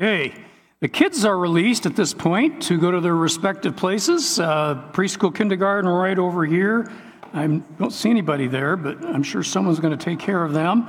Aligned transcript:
Hey, 0.00 0.32
the 0.78 0.86
kids 0.86 1.24
are 1.24 1.36
released 1.36 1.84
at 1.84 1.96
this 1.96 2.14
point 2.14 2.62
to 2.62 2.78
go 2.78 2.92
to 2.92 3.00
their 3.00 3.16
respective 3.16 3.74
places. 3.74 4.38
Uh, 4.38 4.80
preschool, 4.92 5.34
kindergarten, 5.34 5.90
right 5.90 6.16
over 6.16 6.44
here. 6.44 6.88
I 7.34 7.48
don't 7.48 7.92
see 7.92 8.08
anybody 8.08 8.46
there, 8.46 8.76
but 8.76 9.04
I'm 9.04 9.24
sure 9.24 9.42
someone's 9.42 9.80
going 9.80 9.98
to 9.98 10.04
take 10.04 10.20
care 10.20 10.44
of 10.44 10.52
them. 10.52 10.86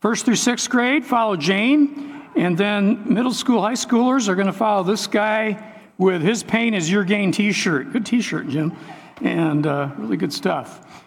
First 0.00 0.26
through 0.26 0.36
sixth 0.36 0.68
grade, 0.68 1.06
follow 1.06 1.34
Jane. 1.34 2.28
And 2.36 2.58
then 2.58 3.10
middle 3.10 3.32
school, 3.32 3.62
high 3.62 3.72
schoolers 3.72 4.28
are 4.28 4.34
going 4.34 4.48
to 4.48 4.52
follow 4.52 4.82
this 4.82 5.06
guy 5.06 5.72
with 5.96 6.20
his 6.20 6.42
pain 6.42 6.74
is 6.74 6.90
your 6.90 7.04
gain 7.04 7.32
t 7.32 7.52
shirt. 7.52 7.90
Good 7.90 8.04
t 8.04 8.20
shirt, 8.20 8.48
Jim. 8.48 8.76
And 9.22 9.66
uh, 9.66 9.92
really 9.96 10.18
good 10.18 10.32
stuff. 10.32 11.06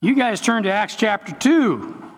You 0.00 0.14
guys 0.14 0.40
turn 0.40 0.62
to 0.62 0.72
Acts 0.72 0.96
chapter 0.96 1.34
2. 1.34 2.11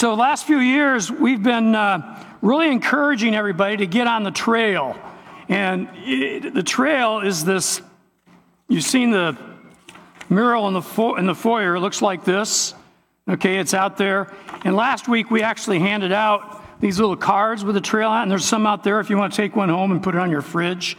So, 0.00 0.14
last 0.14 0.46
few 0.46 0.60
years, 0.60 1.10
we've 1.10 1.42
been 1.42 1.74
uh, 1.74 2.24
really 2.40 2.72
encouraging 2.72 3.34
everybody 3.34 3.76
to 3.76 3.86
get 3.86 4.06
on 4.06 4.22
the 4.22 4.30
trail. 4.30 4.96
And 5.46 5.90
it, 5.94 6.54
the 6.54 6.62
trail 6.62 7.20
is 7.20 7.44
this 7.44 7.82
you've 8.66 8.84
seen 8.84 9.10
the 9.10 9.36
mural 10.30 10.68
in 10.68 10.72
the, 10.72 10.80
fo- 10.80 11.16
in 11.16 11.26
the 11.26 11.34
foyer, 11.34 11.76
it 11.76 11.80
looks 11.80 12.00
like 12.00 12.24
this. 12.24 12.72
Okay, 13.28 13.58
it's 13.58 13.74
out 13.74 13.98
there. 13.98 14.32
And 14.64 14.74
last 14.74 15.06
week, 15.06 15.30
we 15.30 15.42
actually 15.42 15.80
handed 15.80 16.12
out 16.12 16.80
these 16.80 16.98
little 16.98 17.14
cards 17.14 17.62
with 17.62 17.74
the 17.74 17.82
trail 17.82 18.08
on, 18.08 18.22
and 18.22 18.30
there's 18.30 18.46
some 18.46 18.66
out 18.66 18.82
there 18.82 19.00
if 19.00 19.10
you 19.10 19.18
want 19.18 19.34
to 19.34 19.36
take 19.36 19.54
one 19.54 19.68
home 19.68 19.92
and 19.92 20.02
put 20.02 20.14
it 20.14 20.18
on 20.18 20.30
your 20.30 20.40
fridge. 20.40 20.96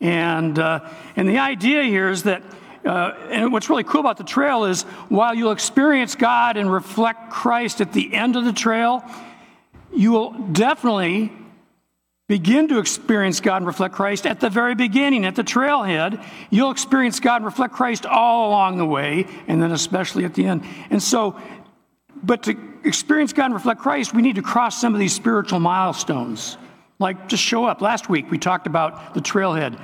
And, 0.00 0.58
uh, 0.58 0.90
and 1.14 1.28
the 1.28 1.38
idea 1.38 1.84
here 1.84 2.10
is 2.10 2.24
that 2.24 2.42
uh, 2.84 3.12
and 3.30 3.52
what's 3.52 3.68
really 3.68 3.84
cool 3.84 4.00
about 4.00 4.16
the 4.16 4.24
trail 4.24 4.64
is 4.64 4.82
while 5.08 5.34
you'll 5.34 5.52
experience 5.52 6.14
God 6.14 6.56
and 6.56 6.72
reflect 6.72 7.30
Christ 7.30 7.80
at 7.80 7.92
the 7.92 8.14
end 8.14 8.36
of 8.36 8.44
the 8.44 8.52
trail, 8.52 9.04
you 9.94 10.12
will 10.12 10.32
definitely 10.32 11.32
begin 12.26 12.68
to 12.68 12.78
experience 12.78 13.40
God 13.40 13.56
and 13.56 13.66
reflect 13.66 13.94
Christ 13.94 14.26
at 14.26 14.40
the 14.40 14.48
very 14.48 14.74
beginning, 14.74 15.24
at 15.24 15.34
the 15.34 15.42
trailhead. 15.42 16.24
You'll 16.48 16.70
experience 16.70 17.20
God 17.20 17.36
and 17.36 17.44
reflect 17.44 17.74
Christ 17.74 18.06
all 18.06 18.48
along 18.48 18.78
the 18.78 18.86
way, 18.86 19.26
and 19.48 19.60
then 19.60 19.72
especially 19.72 20.24
at 20.24 20.34
the 20.34 20.46
end. 20.46 20.64
And 20.90 21.02
so, 21.02 21.38
but 22.22 22.44
to 22.44 22.56
experience 22.84 23.32
God 23.32 23.46
and 23.46 23.54
reflect 23.54 23.80
Christ, 23.80 24.14
we 24.14 24.22
need 24.22 24.36
to 24.36 24.42
cross 24.42 24.80
some 24.80 24.94
of 24.94 25.00
these 25.00 25.12
spiritual 25.12 25.60
milestones. 25.60 26.56
Like 26.98 27.28
just 27.28 27.42
show 27.42 27.64
up. 27.64 27.80
Last 27.80 28.08
week 28.08 28.30
we 28.30 28.38
talked 28.38 28.66
about 28.66 29.14
the 29.14 29.20
trailhead. 29.20 29.82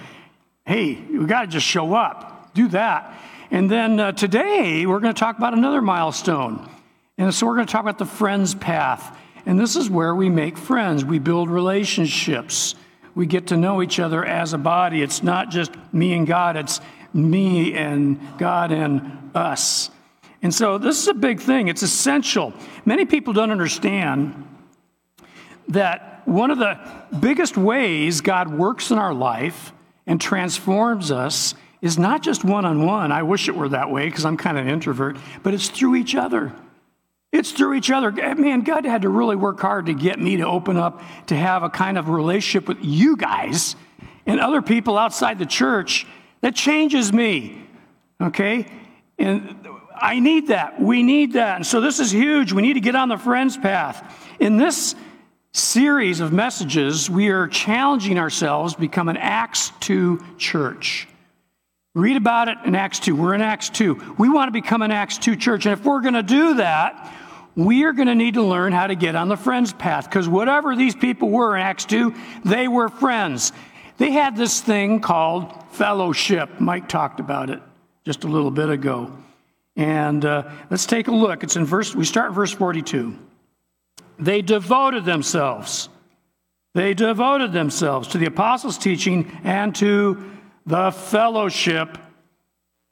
Hey, 0.65 0.95
we 0.95 1.27
got 1.27 1.43
to 1.43 1.47
just 1.47 1.67
show 1.67 1.95
up 1.95 2.36
do 2.57 2.69
that. 2.69 3.17
And 3.51 3.71
then 3.71 4.01
uh, 4.01 4.13
today, 4.13 4.87
we're 4.87 4.99
going 4.99 5.15
to 5.15 5.19
talk 5.19 5.39
about 5.39 5.55
another 5.55 5.81
milestone. 5.81 6.69
And 7.19 7.33
so 7.33 7.47
we're 7.47 7.55
going 7.55 7.67
to 7.67 7.73
talk 7.73 7.83
about 7.83 7.99
the 7.99 8.07
friends 8.07 8.55
path. 8.55 9.17
And 9.47 9.59
this 9.59 9.77
is 9.77 9.89
where 9.89 10.15
we 10.15 10.29
make 10.29 10.59
friends, 10.59 11.05
we 11.05 11.21
build 11.21 11.49
relationships, 11.49 12.75
we 13.15 13.27
get 13.27 13.47
to 13.49 13.57
know 13.57 13.81
each 13.81 14.01
other 14.01 14.25
as 14.25 14.53
a 14.53 14.59
body. 14.59 15.03
It's 15.03 15.23
not 15.23 15.51
just 15.51 15.71
me 15.93 16.13
and 16.13 16.27
God, 16.27 16.57
it's 16.57 16.81
me 17.15 17.75
and 17.75 18.21
God 18.39 18.73
and 18.73 19.31
us. 19.35 19.91
And 20.43 20.53
so 20.53 20.79
this 20.79 21.01
is 21.01 21.09
a 21.09 21.15
big 21.15 21.41
thing, 21.41 21.69
it's 21.69 21.83
essential. 21.83 22.53
Many 22.85 23.05
people 23.05 23.33
don't 23.33 23.53
understand 23.53 24.45
that 25.69 26.23
one 26.27 26.51
of 26.51 26.59
the 26.59 26.79
biggest 27.19 27.57
ways 27.57 28.21
God 28.21 28.53
works 28.53 28.91
in 28.91 28.99
our 28.99 29.15
life 29.15 29.73
and 30.07 30.21
transforms 30.21 31.11
us 31.11 31.55
is 31.87 31.99
not 31.99 32.23
just 32.23 32.45
one 32.45 32.67
on 32.67 32.85
one. 32.85 33.13
I 33.13 33.23
wish 33.23 33.49
it 33.49 33.57
were 33.57 33.71
that 33.71 33.91
way 33.91 34.07
because 34.07 34.25
I'm 34.25 34.37
kind 34.37 34.59
of 34.59 34.67
an 34.67 34.73
introvert, 34.73 35.17
but 35.43 35.55
it's 35.55 35.69
through 35.69 35.95
each 35.95 36.15
other. 36.15 36.53
It's 37.33 37.53
through 37.53 37.75
each 37.75 37.91
other. 37.91 38.11
Man, 38.13 38.63
God 38.63 38.85
had 38.85 39.03
to 39.03 39.09
really 39.09 39.37
work 39.37 39.61
hard 39.61 39.87
to 39.87 39.95
get 39.95 40.19
me 40.19 40.37
to 40.39 40.47
open 40.47 40.77
up, 40.77 41.03
to 41.29 41.37
have 41.37 41.63
a 41.63 41.71
kind 41.71 41.97
of 41.97 42.09
relationship 42.09 42.69
with 42.69 42.79
you 42.83 43.17
guys 43.17 43.77
and 44.27 44.41
other 44.41 44.61
people 44.61 44.99
outside 44.99 45.39
the 45.39 45.47
church 45.47 46.07
that 46.41 46.55
changes 46.55 47.13
me. 47.13 47.63
Okay? 48.21 48.67
And 49.19 49.67
I 49.95 50.19
need 50.21 50.49
that. 50.49 50.81
We 50.81 51.03
need 51.03 51.35
that. 51.35 51.57
And 51.57 51.67
so 51.67 51.81
this 51.81 52.01
is 52.01 52.13
huge. 52.13 52.53
We 52.53 52.63
need 52.63 52.75
to 52.75 52.81
get 52.81 52.97
on 52.97 53.09
the 53.09 53.19
friends 53.19 53.57
path. 53.57 54.03
In 54.41 54.57
this 54.57 54.95
series 55.53 56.21
of 56.21 56.33
messages, 56.33 57.09
we 57.09 57.29
are 57.29 57.49
challenging 57.49 58.19
ourselves 58.19 58.75
become 58.75 59.09
an 59.09 59.17
Acts 59.17 59.73
2 59.81 60.23
church. 60.37 61.09
Read 61.97 62.19
about 62.19 62.49
it 62.49 62.59
in 62.67 62.75
Acts 62.75 62.99
2. 63.01 63.17
We're 63.17 63.33
in 63.33 63.41
Acts 63.41 63.71
2. 63.71 64.17
We 64.19 64.29
want 64.29 64.49
to 64.49 64.53
become 64.53 64.83
an 64.83 64.91
Acts 64.91 65.17
2 65.17 65.35
church. 65.35 65.65
And 65.65 65.73
if 65.73 65.83
we're 65.83 66.03
going 66.03 66.13
to 66.13 66.23
do 66.23 66.57
that, 66.57 67.11
we 67.55 67.85
are 67.85 67.95
going 67.95 68.09
to 68.09 68.15
need 68.15 68.35
to 68.35 68.43
learn 68.43 68.75
how 68.75 68.87
to 68.87 68.95
get 68.95 69.17
on 69.17 69.29
the 69.29 69.37
friends 69.39 69.73
path 69.73 70.05
because 70.05 70.29
whatever 70.29 70.77
these 70.77 70.95
people 70.95 71.31
were 71.31 71.57
in 71.57 71.63
Acts 71.63 71.87
2, 71.87 72.15
they 72.45 72.69
were 72.69 72.91
friends. 72.91 73.51
They 73.97 74.11
had 74.11 74.37
this 74.37 74.61
thing 74.61 75.01
called 75.01 75.51
fellowship. 75.71 76.61
Mike 76.61 76.87
talked 76.87 77.19
about 77.19 77.49
it 77.49 77.63
just 78.05 78.25
a 78.25 78.29
little 78.29 78.51
bit 78.51 78.69
ago. 78.69 79.11
And 79.75 80.23
uh, 80.23 80.51
let's 80.69 80.85
take 80.85 81.09
a 81.09 81.13
look. 81.13 81.45
It's 81.45 81.57
in 81.57 81.65
verse, 81.65 81.95
we 81.95 82.05
start 82.05 82.29
in 82.29 82.35
verse 82.35 82.53
42. 82.53 83.19
They 84.19 84.43
devoted 84.43 85.07
themselves. 85.07 85.89
They 86.75 86.93
devoted 86.93 87.55
themselves 87.55 88.09
to 88.09 88.19
the 88.19 88.27
apostles' 88.27 88.77
teaching 88.77 89.33
and 89.45 89.75
to 89.77 90.36
the 90.67 90.91
fellowship, 90.91 91.97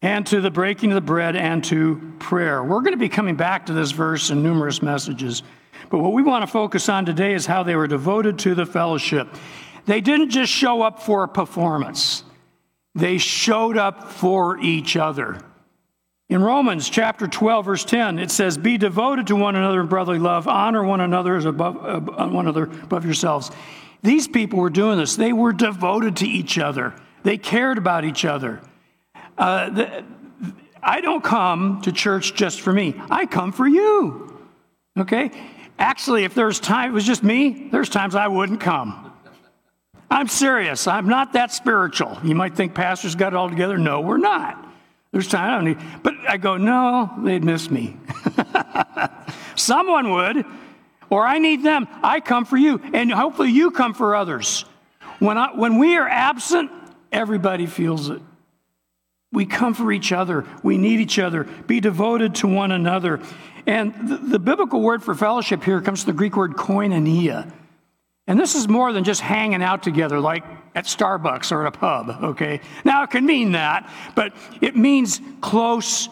and 0.00 0.26
to 0.26 0.40
the 0.40 0.50
breaking 0.50 0.92
of 0.92 0.94
the 0.94 1.00
bread 1.00 1.34
and 1.34 1.64
to 1.64 2.14
prayer. 2.18 2.62
We're 2.62 2.80
going 2.80 2.92
to 2.92 2.98
be 2.98 3.08
coming 3.08 3.36
back 3.36 3.66
to 3.66 3.72
this 3.72 3.90
verse 3.90 4.30
in 4.30 4.42
numerous 4.42 4.82
messages. 4.82 5.42
But 5.90 5.98
what 5.98 6.12
we 6.12 6.22
want 6.22 6.42
to 6.42 6.46
focus 6.46 6.88
on 6.88 7.06
today 7.06 7.32
is 7.32 7.46
how 7.46 7.62
they 7.62 7.74
were 7.74 7.86
devoted 7.86 8.38
to 8.40 8.54
the 8.54 8.66
fellowship. 8.66 9.28
They 9.86 10.00
didn't 10.00 10.30
just 10.30 10.52
show 10.52 10.82
up 10.82 11.02
for 11.02 11.24
a 11.24 11.28
performance, 11.28 12.22
they 12.94 13.18
showed 13.18 13.76
up 13.76 14.10
for 14.10 14.58
each 14.58 14.96
other. 14.96 15.40
In 16.30 16.42
Romans 16.42 16.88
chapter 16.88 17.28
12, 17.28 17.64
verse 17.64 17.84
10, 17.84 18.18
it 18.18 18.30
says, 18.30 18.56
Be 18.56 18.78
devoted 18.78 19.26
to 19.26 19.36
one 19.36 19.56
another 19.56 19.80
in 19.80 19.88
brotherly 19.88 20.18
love, 20.18 20.48
honor 20.48 20.82
one 20.82 21.02
another 21.02 21.36
as 21.36 21.44
above, 21.44 21.76
uh, 21.76 22.28
one 22.28 22.46
another 22.46 22.64
above 22.64 23.04
yourselves. 23.04 23.50
These 24.02 24.28
people 24.28 24.58
were 24.58 24.70
doing 24.70 24.98
this. 24.98 25.16
They 25.16 25.32
were 25.32 25.52
devoted 25.52 26.16
to 26.16 26.26
each 26.26 26.58
other. 26.58 26.94
They 27.24 27.38
cared 27.38 27.78
about 27.78 28.04
each 28.04 28.24
other. 28.24 28.60
Uh, 29.36 29.70
the, 29.70 30.04
I 30.82 31.00
don't 31.00 31.24
come 31.24 31.80
to 31.82 31.90
church 31.90 32.34
just 32.34 32.60
for 32.60 32.72
me. 32.72 32.94
I 33.10 33.26
come 33.26 33.50
for 33.50 33.66
you. 33.66 34.38
Okay? 34.96 35.30
Actually, 35.78 36.24
if 36.24 36.34
there's 36.34 36.60
time, 36.60 36.90
it 36.90 36.92
was 36.92 37.04
just 37.04 37.24
me, 37.24 37.68
there's 37.72 37.88
times 37.88 38.14
I 38.14 38.28
wouldn't 38.28 38.60
come. 38.60 39.12
I'm 40.10 40.28
serious. 40.28 40.86
I'm 40.86 41.08
not 41.08 41.32
that 41.32 41.50
spiritual. 41.50 42.18
You 42.22 42.34
might 42.34 42.54
think 42.54 42.74
pastors 42.74 43.14
got 43.16 43.32
it 43.32 43.36
all 43.36 43.48
together. 43.48 43.78
No, 43.78 44.02
we're 44.02 44.18
not. 44.18 44.62
There's 45.10 45.26
time 45.26 45.50
I 45.50 45.54
don't 45.54 45.64
need, 45.64 46.02
but 46.02 46.14
I 46.28 46.36
go, 46.36 46.56
no, 46.56 47.10
they'd 47.22 47.42
miss 47.42 47.70
me. 47.70 47.96
Someone 49.56 50.10
would, 50.10 50.44
or 51.08 51.24
I 51.24 51.38
need 51.38 51.62
them. 51.62 51.88
I 52.02 52.20
come 52.20 52.44
for 52.44 52.56
you, 52.56 52.80
and 52.92 53.10
hopefully 53.10 53.50
you 53.50 53.70
come 53.70 53.94
for 53.94 54.14
others. 54.14 54.64
When, 55.20 55.38
I, 55.38 55.56
when 55.56 55.78
we 55.78 55.96
are 55.96 56.08
absent, 56.08 56.70
Everybody 57.14 57.66
feels 57.66 58.10
it. 58.10 58.20
We 59.32 59.46
come 59.46 59.72
for 59.72 59.90
each 59.92 60.12
other. 60.12 60.44
We 60.62 60.78
need 60.78 61.00
each 61.00 61.18
other. 61.18 61.44
Be 61.44 61.80
devoted 61.80 62.34
to 62.36 62.48
one 62.48 62.72
another. 62.72 63.20
And 63.66 64.08
the, 64.08 64.16
the, 64.16 64.38
biblical 64.38 64.80
word 64.82 65.02
for 65.02 65.14
fellowship 65.14 65.62
here 65.64 65.80
comes 65.80 66.02
from 66.02 66.12
the 66.12 66.18
Greek 66.18 66.36
word 66.36 66.54
koinonia. 66.54 67.50
And 68.26 68.38
this 68.38 68.54
is 68.54 68.68
more 68.68 68.92
than 68.92 69.04
just 69.04 69.20
hanging 69.20 69.62
out 69.62 69.82
together 69.82 70.18
like 70.18 70.44
at 70.74 70.86
Starbucks 70.86 71.52
or 71.52 71.66
at 71.66 71.74
a 71.74 71.78
pub, 71.78 72.18
okay? 72.22 72.60
Now, 72.84 73.04
it 73.04 73.10
can 73.10 73.24
mean 73.24 73.52
that, 73.52 73.90
but 74.14 74.34
it 74.60 74.76
means 74.76 75.20
close, 75.40 76.08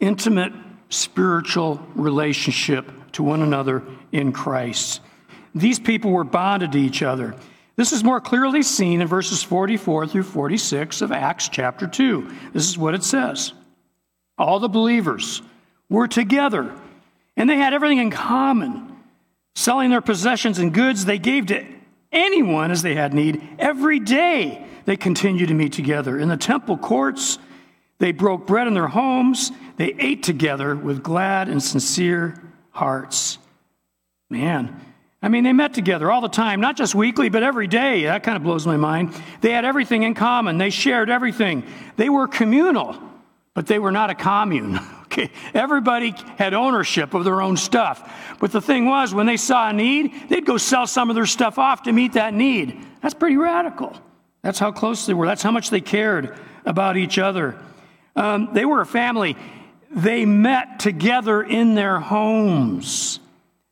intimate, 0.00 0.52
spiritual 0.88 1.86
relationship 1.94 2.90
to 3.12 3.22
one 3.22 3.42
another 3.42 3.82
in 4.12 4.32
Christ. 4.32 5.00
These 5.54 5.78
people 5.78 6.12
were 6.12 6.24
bonded 6.24 6.72
to 6.72 6.78
each 6.78 7.02
other. 7.02 7.34
This 7.76 7.92
is 7.92 8.02
more 8.02 8.20
clearly 8.20 8.62
seen 8.62 9.02
in 9.02 9.06
verses 9.06 9.42
44 9.42 10.06
through 10.06 10.22
46 10.22 11.02
of 11.02 11.12
Acts 11.12 11.48
chapter 11.48 11.86
2. 11.86 12.30
This 12.52 12.68
is 12.68 12.78
what 12.78 12.94
it 12.94 13.04
says 13.04 13.52
All 14.38 14.58
the 14.58 14.68
believers 14.68 15.42
were 15.88 16.08
together, 16.08 16.74
and 17.36 17.48
they 17.48 17.56
had 17.56 17.74
everything 17.74 17.98
in 17.98 18.10
common. 18.10 18.92
Selling 19.54 19.88
their 19.88 20.02
possessions 20.02 20.58
and 20.58 20.74
goods, 20.74 21.06
they 21.06 21.18
gave 21.18 21.46
to 21.46 21.64
anyone 22.12 22.70
as 22.70 22.82
they 22.82 22.94
had 22.94 23.14
need. 23.14 23.42
Every 23.58 23.98
day 23.98 24.66
they 24.84 24.96
continued 24.96 25.48
to 25.48 25.54
meet 25.54 25.72
together. 25.72 26.18
In 26.18 26.28
the 26.28 26.36
temple 26.36 26.76
courts, 26.76 27.38
they 27.98 28.12
broke 28.12 28.46
bread 28.46 28.66
in 28.66 28.74
their 28.74 28.88
homes. 28.88 29.50
They 29.76 29.94
ate 29.98 30.22
together 30.22 30.74
with 30.74 31.02
glad 31.02 31.48
and 31.48 31.62
sincere 31.62 32.42
hearts. 32.70 33.38
Man, 34.28 34.78
I 35.26 35.28
mean, 35.28 35.42
they 35.42 35.52
met 35.52 35.74
together 35.74 36.08
all 36.08 36.20
the 36.20 36.28
time, 36.28 36.60
not 36.60 36.76
just 36.76 36.94
weekly, 36.94 37.30
but 37.30 37.42
every 37.42 37.66
day. 37.66 38.04
That 38.04 38.22
kind 38.22 38.36
of 38.36 38.44
blows 38.44 38.64
my 38.64 38.76
mind. 38.76 39.12
They 39.40 39.50
had 39.50 39.64
everything 39.64 40.04
in 40.04 40.14
common, 40.14 40.56
they 40.56 40.70
shared 40.70 41.10
everything. 41.10 41.64
They 41.96 42.08
were 42.08 42.28
communal, 42.28 42.96
but 43.52 43.66
they 43.66 43.80
were 43.80 43.90
not 43.90 44.08
a 44.08 44.14
commune. 44.14 44.78
Okay, 45.06 45.30
everybody 45.54 46.14
had 46.36 46.52
ownership 46.52 47.14
of 47.14 47.24
their 47.24 47.40
own 47.40 47.56
stuff. 47.56 48.36
But 48.38 48.52
the 48.52 48.60
thing 48.60 48.84
was, 48.84 49.14
when 49.14 49.24
they 49.24 49.38
saw 49.38 49.70
a 49.70 49.72
need, 49.72 50.28
they'd 50.28 50.44
go 50.44 50.58
sell 50.58 50.86
some 50.86 51.08
of 51.08 51.16
their 51.16 51.24
stuff 51.24 51.58
off 51.58 51.84
to 51.84 51.92
meet 51.92 52.14
that 52.14 52.34
need. 52.34 52.78
That's 53.00 53.14
pretty 53.14 53.36
radical. 53.36 53.96
That's 54.42 54.58
how 54.58 54.72
close 54.72 55.06
they 55.06 55.14
were. 55.14 55.24
That's 55.24 55.42
how 55.42 55.52
much 55.52 55.70
they 55.70 55.80
cared 55.80 56.36
about 56.66 56.98
each 56.98 57.18
other. 57.18 57.56
Um, 58.14 58.50
they 58.52 58.66
were 58.66 58.82
a 58.82 58.86
family. 58.86 59.38
They 59.90 60.26
met 60.26 60.80
together 60.80 61.42
in 61.42 61.76
their 61.76 61.98
homes. 61.98 63.20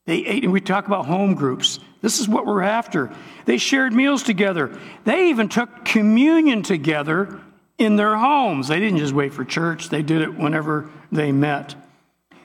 They 0.07 0.25
ate, 0.27 0.45
and 0.45 0.53
we 0.53 0.61
talk 0.61 0.87
about 0.87 1.07
home 1.07 1.35
groups. 1.35 1.81
This 2.03 2.21
is 2.21 2.29
what 2.29 2.47
we're 2.47 2.63
after. 2.63 3.11
They 3.47 3.57
shared 3.57 3.93
meals 3.93 4.23
together. 4.23 4.79
They 5.05 5.31
even 5.31 5.49
took 5.49 5.85
communion 5.85 6.63
together 6.63 7.41
in 7.79 7.97
their 7.97 8.17
homes. 8.17 8.69
They 8.69 8.81
didn't 8.81 8.99
just 8.99 9.15
wait 9.15 9.33
for 9.33 9.45
church, 9.45 9.89
they 9.89 10.03
did 10.03 10.23
it 10.23 10.35
whenever 10.35 10.91
they 11.11 11.33
met. 11.33 11.75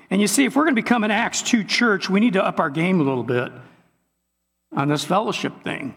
And 0.09 0.19
you 0.19 0.27
see, 0.27 0.45
if 0.45 0.55
we're 0.55 0.63
going 0.63 0.75
to 0.75 0.81
become 0.81 1.03
an 1.03 1.11
Acts 1.11 1.41
2 1.43 1.63
church, 1.65 2.09
we 2.09 2.19
need 2.19 2.33
to 2.33 2.43
up 2.43 2.59
our 2.59 2.69
game 2.69 2.99
a 2.99 3.03
little 3.03 3.23
bit 3.23 3.51
on 4.75 4.87
this 4.87 5.03
fellowship 5.03 5.63
thing. 5.63 5.93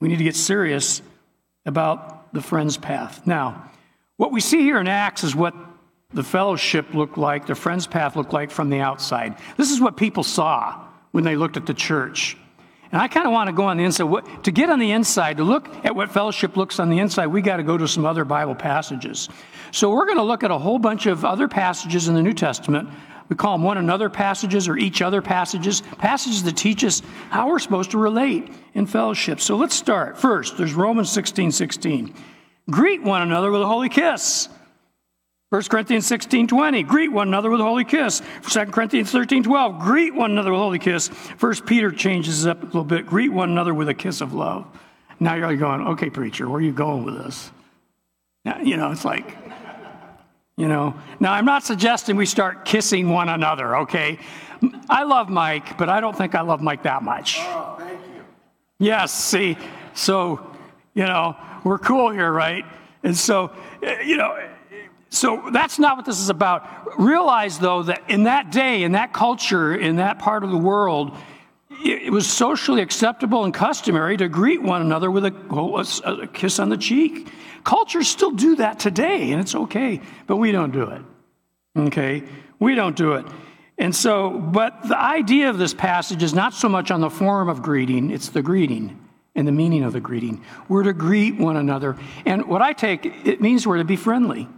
We 0.00 0.08
need 0.08 0.18
to 0.18 0.24
get 0.24 0.36
serious 0.36 1.00
about 1.64 2.34
the 2.34 2.42
friend's 2.42 2.76
path. 2.76 3.26
Now, 3.26 3.70
what 4.16 4.32
we 4.32 4.40
see 4.40 4.60
here 4.60 4.78
in 4.78 4.88
Acts 4.88 5.24
is 5.24 5.34
what 5.34 5.54
the 6.14 6.22
fellowship 6.22 6.94
looked 6.94 7.18
like, 7.18 7.46
the 7.46 7.54
friend's 7.54 7.86
path 7.86 8.16
looked 8.16 8.32
like 8.32 8.50
from 8.50 8.70
the 8.70 8.80
outside. 8.80 9.36
This 9.56 9.70
is 9.70 9.80
what 9.80 9.96
people 9.96 10.22
saw 10.22 10.86
when 11.12 11.24
they 11.24 11.36
looked 11.36 11.56
at 11.56 11.66
the 11.66 11.74
church. 11.74 12.36
And 12.90 13.00
I 13.00 13.08
kind 13.08 13.26
of 13.26 13.32
want 13.32 13.48
to 13.48 13.54
go 13.54 13.64
on 13.64 13.78
the 13.78 13.84
inside. 13.84 14.04
What, 14.04 14.44
to 14.44 14.50
get 14.50 14.68
on 14.68 14.78
the 14.78 14.92
inside, 14.92 15.38
to 15.38 15.44
look 15.44 15.66
at 15.84 15.96
what 15.96 16.10
fellowship 16.10 16.58
looks 16.58 16.78
on 16.78 16.90
the 16.90 16.98
inside, 16.98 17.28
we 17.28 17.40
got 17.40 17.56
to 17.56 17.62
go 17.62 17.78
to 17.78 17.88
some 17.88 18.04
other 18.04 18.24
Bible 18.26 18.54
passages. 18.54 19.30
So 19.70 19.90
we're 19.90 20.04
going 20.04 20.18
to 20.18 20.22
look 20.22 20.44
at 20.44 20.50
a 20.50 20.58
whole 20.58 20.78
bunch 20.78 21.06
of 21.06 21.24
other 21.24 21.48
passages 21.48 22.08
in 22.08 22.14
the 22.14 22.22
New 22.22 22.34
Testament. 22.34 22.90
We 23.30 23.36
call 23.36 23.56
them 23.56 23.62
one 23.62 23.78
another 23.78 24.10
passages 24.10 24.68
or 24.68 24.76
each 24.76 25.00
other 25.00 25.22
passages, 25.22 25.80
passages 25.96 26.42
that 26.42 26.54
teach 26.54 26.84
us 26.84 27.00
how 27.30 27.48
we're 27.48 27.60
supposed 27.60 27.92
to 27.92 27.98
relate 27.98 28.52
in 28.74 28.84
fellowship. 28.84 29.40
So 29.40 29.56
let's 29.56 29.74
start. 29.74 30.18
First, 30.18 30.58
there's 30.58 30.74
Romans 30.74 31.10
16 31.10 31.50
16. 31.50 32.14
Greet 32.70 33.02
one 33.02 33.22
another 33.22 33.50
with 33.50 33.62
a 33.62 33.66
holy 33.66 33.88
kiss. 33.88 34.50
1 35.52 35.64
Corinthians 35.64 36.06
16, 36.06 36.46
20, 36.46 36.82
greet 36.84 37.12
one 37.12 37.28
another 37.28 37.50
with 37.50 37.60
a 37.60 37.62
holy 37.62 37.84
kiss. 37.84 38.22
2 38.48 38.64
Corinthians 38.66 39.12
13, 39.12 39.42
12, 39.42 39.80
greet 39.80 40.14
one 40.14 40.30
another 40.30 40.50
with 40.50 40.58
a 40.58 40.62
holy 40.62 40.78
kiss. 40.78 41.08
1 41.08 41.54
Peter 41.66 41.90
changes 41.92 42.46
it 42.46 42.50
up 42.50 42.62
a 42.62 42.64
little 42.64 42.84
bit, 42.84 43.04
greet 43.04 43.28
one 43.28 43.50
another 43.50 43.74
with 43.74 43.90
a 43.90 43.92
kiss 43.92 44.22
of 44.22 44.32
love. 44.32 44.66
Now 45.20 45.34
you're 45.34 45.54
going, 45.56 45.82
okay, 45.88 46.08
preacher, 46.08 46.48
where 46.48 46.56
are 46.56 46.62
you 46.62 46.72
going 46.72 47.04
with 47.04 47.22
this? 47.22 47.50
Now, 48.46 48.60
you 48.60 48.78
know, 48.78 48.92
it's 48.92 49.04
like, 49.04 49.36
you 50.56 50.68
know. 50.68 50.94
Now, 51.20 51.34
I'm 51.34 51.44
not 51.44 51.64
suggesting 51.64 52.16
we 52.16 52.24
start 52.24 52.64
kissing 52.64 53.10
one 53.10 53.28
another, 53.28 53.76
okay? 53.80 54.18
I 54.88 55.02
love 55.02 55.28
Mike, 55.28 55.76
but 55.76 55.90
I 55.90 56.00
don't 56.00 56.16
think 56.16 56.34
I 56.34 56.40
love 56.40 56.62
Mike 56.62 56.84
that 56.84 57.02
much. 57.02 57.36
Oh, 57.40 57.76
thank 57.78 58.00
you. 58.16 58.24
Yes, 58.78 59.12
see, 59.12 59.58
so, 59.92 60.50
you 60.94 61.04
know, 61.04 61.36
we're 61.62 61.76
cool 61.76 62.10
here, 62.10 62.32
right? 62.32 62.64
And 63.02 63.14
so, 63.14 63.52
eh, 63.82 64.00
you 64.00 64.16
know, 64.16 64.34
so 65.12 65.50
that's 65.52 65.78
not 65.78 65.98
what 65.98 66.06
this 66.06 66.18
is 66.18 66.30
about. 66.30 66.98
Realize, 66.98 67.58
though, 67.58 67.82
that 67.82 68.02
in 68.08 68.22
that 68.22 68.50
day, 68.50 68.82
in 68.82 68.92
that 68.92 69.12
culture, 69.12 69.74
in 69.74 69.96
that 69.96 70.18
part 70.18 70.42
of 70.42 70.50
the 70.50 70.56
world, 70.56 71.14
it 71.84 72.10
was 72.10 72.26
socially 72.26 72.80
acceptable 72.80 73.44
and 73.44 73.52
customary 73.52 74.16
to 74.16 74.28
greet 74.30 74.62
one 74.62 74.80
another 74.80 75.10
with 75.10 75.26
a, 75.26 76.00
a, 76.04 76.26
kiss 76.28 76.58
on 76.58 76.70
the 76.70 76.78
cheek. 76.78 77.28
Cultures 77.62 78.08
still 78.08 78.30
do 78.30 78.56
that 78.56 78.78
today, 78.78 79.32
and 79.32 79.40
it's 79.40 79.54
okay, 79.54 80.00
but 80.26 80.36
we 80.36 80.50
don't 80.50 80.72
do 80.72 80.84
it. 80.84 81.02
Okay? 81.76 82.22
We 82.58 82.74
don't 82.74 82.96
do 82.96 83.12
it. 83.12 83.26
And 83.76 83.94
so, 83.94 84.30
but 84.30 84.88
the 84.88 84.98
idea 84.98 85.50
of 85.50 85.58
this 85.58 85.74
passage 85.74 86.22
is 86.22 86.32
not 86.32 86.54
so 86.54 86.70
much 86.70 86.90
on 86.90 87.02
the 87.02 87.10
form 87.10 87.50
of 87.50 87.60
greeting, 87.60 88.10
it's 88.10 88.30
the 88.30 88.42
greeting 88.42 88.98
and 89.34 89.46
the 89.46 89.52
meaning 89.52 89.82
of 89.82 89.92
the 89.92 90.00
greeting. 90.00 90.42
We're 90.70 90.84
to 90.84 90.94
greet 90.94 91.36
one 91.36 91.56
another. 91.56 91.98
And 92.24 92.46
what 92.46 92.62
I 92.62 92.72
take, 92.72 93.04
it 93.04 93.42
means 93.42 93.66
we're 93.66 93.76
to 93.76 93.84
be 93.84 93.96
friendly. 93.96 94.48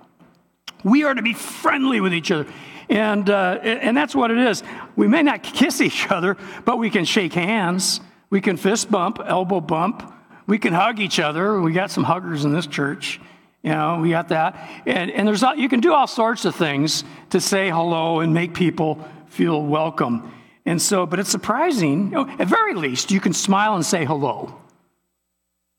We 0.85 1.05
are 1.05 1.15
to 1.15 1.23
be 1.23 1.35
friendly 1.35 2.01
with 2.01 2.15
each 2.15 2.31
other. 2.31 2.47
And, 2.89 3.29
uh, 3.31 3.59
and 3.63 3.97
that's 3.97 4.15
what 4.15 4.31
it 4.31 4.39
is. 4.39 4.63
We 4.95 5.09
may 5.09 5.23
not 5.23 5.43
kiss 5.43 5.81
each 5.81 6.11
other, 6.11 6.37
but 6.65 6.79
we 6.79 6.91
can 6.91 7.05
shake 7.05 7.33
hands. 7.33 8.01
We 8.31 8.41
can 8.41 8.57
fist 8.57 8.91
bump, 8.91 9.21
elbow 9.25 9.61
bump. 9.61 10.13
We 10.47 10.59
can 10.59 10.75
hug 10.75 11.01
each 11.01 11.19
other. 11.19 11.61
We 11.61 11.73
got 11.73 11.91
some 11.91 12.05
huggers 12.05 12.45
in 12.45 12.53
this 12.53 12.67
church. 12.67 13.21
You 13.63 13.71
know, 13.71 14.01
we 14.01 14.11
got 14.11 14.29
that. 14.29 14.83
And, 14.85 15.11
and 15.11 15.27
there's 15.27 15.43
you 15.57 15.71
can 15.71 15.81
do 15.81 15.95
all 15.95 16.07
sorts 16.07 16.45
of 16.45 16.55
things 16.55 17.03
to 17.31 17.41
say 17.41 17.71
hello 17.71 18.21
and 18.21 18.35
make 18.35 18.53
people 18.53 19.03
feel 19.27 19.63
welcome. 19.63 20.31
And 20.67 20.81
so, 20.81 21.07
but 21.07 21.19
it's 21.19 21.31
surprising. 21.31 22.05
You 22.05 22.11
know, 22.11 22.37
at 22.39 22.49
very 22.49 22.75
least, 22.75 23.11
you 23.11 23.21
can 23.21 23.33
smile 23.33 23.75
and 23.75 23.85
say 23.85 24.05
hello. 24.05 24.61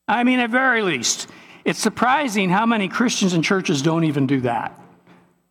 I 0.07 0.23
mean, 0.23 0.39
at 0.39 0.49
very 0.49 0.81
least, 0.81 1.27
it's 1.63 1.79
surprising 1.79 2.49
how 2.49 2.65
many 2.65 2.87
Christians 2.87 3.33
and 3.33 3.43
churches 3.43 3.81
don't 3.81 4.03
even 4.03 4.27
do 4.27 4.41
that. 4.41 4.79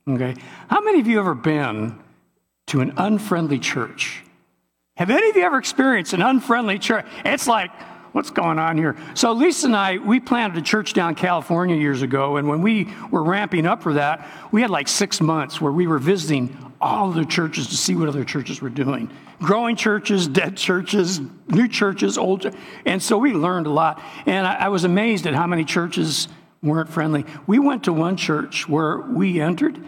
Okay? 0.08 0.34
How 0.68 0.80
many 0.80 1.00
of 1.00 1.06
you 1.06 1.18
ever 1.18 1.34
been 1.34 1.98
to 2.68 2.80
an 2.80 2.94
unfriendly 2.96 3.58
church? 3.58 4.22
Have 4.96 5.10
any 5.10 5.30
of 5.30 5.36
you 5.36 5.42
ever 5.42 5.58
experienced 5.58 6.12
an 6.12 6.22
unfriendly 6.22 6.78
church? 6.78 7.06
It's 7.24 7.46
like, 7.46 7.70
what's 8.12 8.30
going 8.30 8.58
on 8.58 8.76
here? 8.76 8.96
So, 9.14 9.32
Lisa 9.32 9.66
and 9.66 9.76
I, 9.76 9.98
we 9.98 10.20
planted 10.20 10.58
a 10.58 10.62
church 10.62 10.92
down 10.92 11.10
in 11.10 11.14
California 11.16 11.76
years 11.76 12.02
ago, 12.02 12.36
and 12.36 12.48
when 12.48 12.62
we 12.62 12.92
were 13.10 13.24
ramping 13.24 13.66
up 13.66 13.82
for 13.82 13.94
that, 13.94 14.28
we 14.52 14.60
had 14.60 14.70
like 14.70 14.88
six 14.88 15.20
months 15.20 15.60
where 15.60 15.72
we 15.72 15.86
were 15.86 15.98
visiting 15.98 16.56
all 16.80 17.10
the 17.10 17.24
churches 17.24 17.68
to 17.68 17.76
see 17.76 17.96
what 17.96 18.08
other 18.08 18.24
churches 18.24 18.60
were 18.60 18.68
doing 18.68 19.10
growing 19.40 19.76
churches, 19.76 20.26
dead 20.26 20.56
churches, 20.56 21.20
new 21.48 21.68
churches, 21.68 22.18
old. 22.18 22.52
And 22.86 23.02
so 23.02 23.18
we 23.18 23.32
learned 23.32 23.66
a 23.66 23.70
lot. 23.70 24.02
And 24.26 24.46
I, 24.46 24.54
I 24.54 24.68
was 24.68 24.84
amazed 24.84 25.26
at 25.26 25.34
how 25.34 25.46
many 25.46 25.64
churches 25.64 26.28
weren't 26.64 26.88
friendly. 26.88 27.24
We 27.46 27.58
went 27.58 27.84
to 27.84 27.92
one 27.92 28.16
church 28.16 28.68
where 28.68 28.98
we 28.98 29.40
entered 29.40 29.78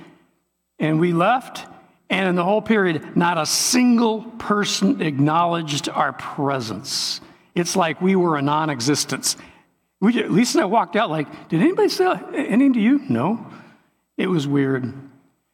and 0.78 1.00
we 1.00 1.12
left, 1.12 1.64
and 2.10 2.28
in 2.28 2.34
the 2.36 2.44
whole 2.44 2.62
period, 2.62 3.16
not 3.16 3.38
a 3.38 3.46
single 3.46 4.22
person 4.22 5.00
acknowledged 5.00 5.88
our 5.88 6.12
presence. 6.12 7.20
It's 7.54 7.74
like 7.74 8.00
we 8.00 8.14
were 8.14 8.36
a 8.36 8.42
non 8.42 8.70
existence. 8.70 9.36
Lisa 10.00 10.58
and 10.58 10.62
I 10.62 10.66
walked 10.66 10.94
out 10.94 11.10
like, 11.10 11.48
did 11.48 11.60
anybody 11.62 11.88
say 11.88 12.04
anything 12.34 12.74
to 12.74 12.80
you? 12.80 12.98
No. 13.08 13.46
It 14.18 14.28
was 14.28 14.46
weird. 14.46 14.92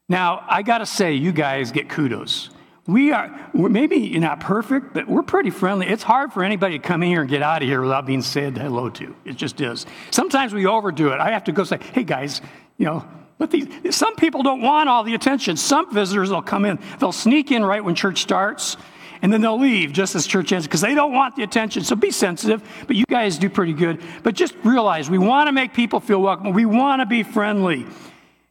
Now, 0.09 0.45
I 0.49 0.63
got 0.63 0.79
to 0.79 0.87
say, 0.87 1.15
you 1.15 1.33
guys 1.33 1.71
get 1.73 1.89
kudos. 1.89 2.51
We 2.87 3.13
are, 3.13 3.51
maybe 3.55 3.97
you're 3.97 4.21
not 4.21 4.41
perfect, 4.41 4.93
but 4.93 5.07
we're 5.07 5.23
pretty 5.23 5.51
friendly. 5.51 5.87
It's 5.87 6.03
hard 6.03 6.33
for 6.33 6.43
anybody 6.43 6.79
to 6.79 6.85
come 6.85 7.03
in 7.05 7.11
here 7.11 7.21
and 7.21 7.31
get 7.31 7.41
out 7.41 7.63
of 7.63 7.69
here 7.69 7.81
without 7.81 8.07
being 8.07 8.23
said 8.23 8.59
hello 8.59 8.91
to. 8.91 9.15
It 9.25 9.37
just 9.37 9.61
is. 9.61 9.87
Sometimes 10.11 10.53
we 10.53 10.67
overdo 10.67 11.09
it. 11.09 11.21
I 11.21 11.31
have 11.31 11.45
to 11.45 11.53
go 11.53 11.63
say, 11.63 11.79
hey 11.93 12.03
guys, 12.03 12.41
you 12.79 12.87
know, 12.87 13.07
but 13.39 13.53
these, 13.53 13.95
some 13.95 14.17
people 14.17 14.43
don't 14.43 14.63
want 14.63 14.89
all 14.89 15.05
the 15.05 15.15
attention. 15.15 15.57
Some 15.57 15.95
visitors 15.95 16.31
will 16.31 16.43
come 16.43 16.65
in, 16.65 16.81
they'll 16.99 17.13
sneak 17.13 17.53
in 17.53 17.65
right 17.65 17.85
when 17.85 17.95
church 17.95 18.21
starts, 18.21 18.77
and 19.23 19.33
then 19.33 19.41
they'll 19.41 19.61
leave 19.61 19.93
just 19.93 20.17
as 20.17 20.27
church 20.27 20.53
ends 20.53 20.67
because 20.67 20.81
they 20.81 20.97
don't 20.97 21.13
want 21.13 21.37
the 21.37 21.45
attention. 21.45 21.85
So 21.85 21.95
be 21.95 22.11
sensitive, 22.11 22.63
but 22.89 22.97
you 22.97 23.05
guys 23.09 23.39
do 23.39 23.49
pretty 23.49 23.75
good. 23.75 24.03
But 24.25 24.35
just 24.35 24.57
realize 24.65 25.09
we 25.09 25.19
want 25.19 25.47
to 25.47 25.53
make 25.53 25.73
people 25.73 26.01
feel 26.01 26.21
welcome. 26.21 26.53
We 26.53 26.65
want 26.67 27.01
to 27.01 27.07
be 27.07 27.23
friendly. 27.23 27.87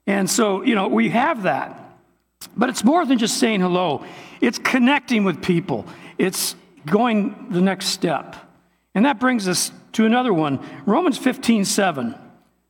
And 0.07 0.29
so, 0.29 0.61
you 0.61 0.75
know, 0.75 0.87
we 0.87 1.09
have 1.09 1.43
that. 1.43 1.90
But 2.55 2.69
it's 2.69 2.83
more 2.83 3.05
than 3.05 3.17
just 3.17 3.37
saying 3.37 3.61
hello, 3.61 4.05
it's 4.39 4.59
connecting 4.59 5.23
with 5.23 5.41
people, 5.41 5.85
it's 6.17 6.55
going 6.85 7.47
the 7.49 7.61
next 7.61 7.87
step. 7.87 8.35
And 8.93 9.05
that 9.05 9.19
brings 9.19 9.47
us 9.47 9.71
to 9.93 10.05
another 10.05 10.33
one 10.33 10.59
Romans 10.85 11.17
15 11.17 11.65
7 11.65 12.15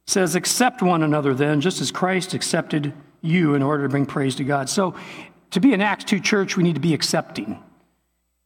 says, 0.06 0.36
Accept 0.36 0.82
one 0.82 1.04
another 1.04 1.34
then, 1.34 1.62
just 1.62 1.82
as 1.82 1.92
Christ 1.92 2.34
accepted 2.34 2.94
you 3.22 3.56
in 3.56 3.64
order 3.64 3.84
to 3.84 3.90
bring 3.90 4.06
praise 4.06 4.36
to 4.36 4.44
God. 4.44 4.70
So, 4.70 4.96
to 5.52 5.60
be 5.60 5.74
an 5.74 5.82
Acts 5.82 6.06
2 6.06 6.20
church, 6.20 6.56
we 6.56 6.64
need 6.64 6.76
to 6.76 6.82
be 6.82 6.94
accepting. 6.94 7.62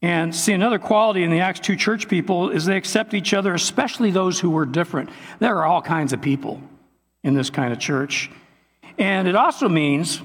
And 0.01 0.35
see, 0.35 0.53
another 0.53 0.79
quality 0.79 1.23
in 1.23 1.31
the 1.31 1.39
Acts 1.39 1.59
2 1.61 1.75
church 1.75 2.07
people 2.07 2.49
is 2.49 2.65
they 2.65 2.77
accept 2.77 3.13
each 3.13 3.33
other, 3.33 3.53
especially 3.53 4.11
those 4.11 4.39
who 4.39 4.49
were 4.49 4.65
different. 4.65 5.09
There 5.39 5.55
are 5.55 5.65
all 5.65 5.81
kinds 5.81 6.13
of 6.13 6.21
people 6.21 6.61
in 7.23 7.33
this 7.33 7.49
kind 7.49 7.71
of 7.71 7.79
church. 7.79 8.29
And 8.97 9.27
it 9.27 9.35
also 9.35 9.69
means 9.69 10.21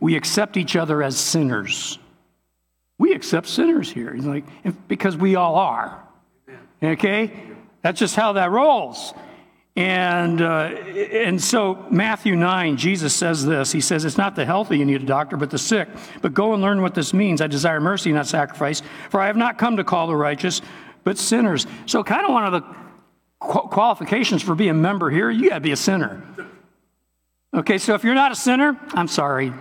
we 0.00 0.16
accept 0.16 0.56
each 0.56 0.76
other 0.76 1.02
as 1.02 1.16
sinners. 1.16 1.98
We 2.98 3.12
accept 3.12 3.46
sinners 3.48 3.90
here. 3.90 4.12
He's 4.12 4.26
like, 4.26 4.44
because 4.88 5.16
we 5.16 5.36
all 5.36 5.56
are. 5.56 6.02
Okay? 6.82 7.32
That's 7.82 7.98
just 7.98 8.16
how 8.16 8.32
that 8.34 8.50
rolls. 8.50 9.14
And, 9.76 10.42
uh, 10.42 10.74
and 11.12 11.40
so, 11.40 11.86
Matthew 11.88 12.34
9, 12.34 12.76
Jesus 12.76 13.14
says 13.14 13.46
this. 13.46 13.70
He 13.70 13.80
says, 13.80 14.04
It's 14.04 14.18
not 14.18 14.34
the 14.34 14.44
healthy 14.44 14.76
you 14.76 14.84
need 14.84 15.02
a 15.02 15.06
doctor, 15.06 15.36
but 15.36 15.50
the 15.50 15.58
sick. 15.58 15.88
But 16.20 16.34
go 16.34 16.52
and 16.52 16.60
learn 16.60 16.82
what 16.82 16.96
this 16.96 17.14
means. 17.14 17.40
I 17.40 17.46
desire 17.46 17.80
mercy, 17.80 18.10
not 18.10 18.26
sacrifice. 18.26 18.82
For 19.08 19.20
I 19.20 19.26
have 19.28 19.36
not 19.36 19.56
come 19.56 19.76
to 19.76 19.84
call 19.84 20.08
the 20.08 20.16
righteous, 20.16 20.62
but 21.04 21.16
sinners. 21.16 21.68
So, 21.86 22.02
kind 22.02 22.26
of 22.26 22.32
one 22.32 22.44
of 22.44 22.52
the 22.52 22.76
qualifications 23.38 24.42
for 24.42 24.56
being 24.56 24.70
a 24.70 24.74
member 24.74 25.10
here, 25.10 25.30
you 25.30 25.48
got 25.48 25.56
to 25.56 25.60
be 25.60 25.70
a 25.70 25.76
sinner. 25.76 26.24
Okay, 27.54 27.78
so 27.78 27.94
if 27.94 28.02
you're 28.02 28.14
not 28.14 28.32
a 28.32 28.36
sinner, 28.36 28.76
I'm 28.94 29.08
sorry. 29.08 29.52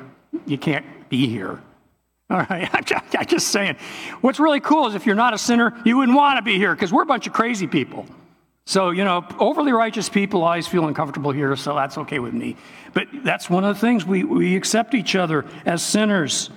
You 0.47 0.57
can't 0.57 0.85
be 1.09 1.27
here. 1.27 1.61
All 2.29 2.45
right, 2.49 2.69
I'm 2.73 3.25
just 3.25 3.49
saying. 3.49 3.77
What's 4.19 4.39
really 4.39 4.59
cool 4.59 4.87
is 4.87 4.95
if 4.95 5.05
you're 5.05 5.15
not 5.15 5.33
a 5.33 5.37
sinner, 5.37 5.79
you 5.85 5.97
wouldn't 5.97 6.17
want 6.17 6.37
to 6.37 6.41
be 6.41 6.57
here 6.57 6.75
because 6.75 6.91
we're 6.91 7.03
a 7.03 7.05
bunch 7.05 7.25
of 7.25 7.33
crazy 7.33 7.67
people. 7.67 8.05
So, 8.65 8.89
you 8.89 9.05
know, 9.05 9.25
overly 9.39 9.71
righteous 9.71 10.09
people 10.09 10.43
always 10.43 10.67
feel 10.67 10.85
uncomfortable 10.87 11.31
here, 11.31 11.55
so 11.55 11.73
that's 11.73 11.97
okay 11.99 12.19
with 12.19 12.33
me. 12.33 12.57
But 12.93 13.07
that's 13.23 13.49
one 13.49 13.63
of 13.63 13.75
the 13.75 13.79
things 13.79 14.05
we, 14.05 14.25
we 14.25 14.57
accept 14.57 14.93
each 14.93 15.15
other 15.15 15.45
as 15.65 15.81
sinners. 15.81 16.49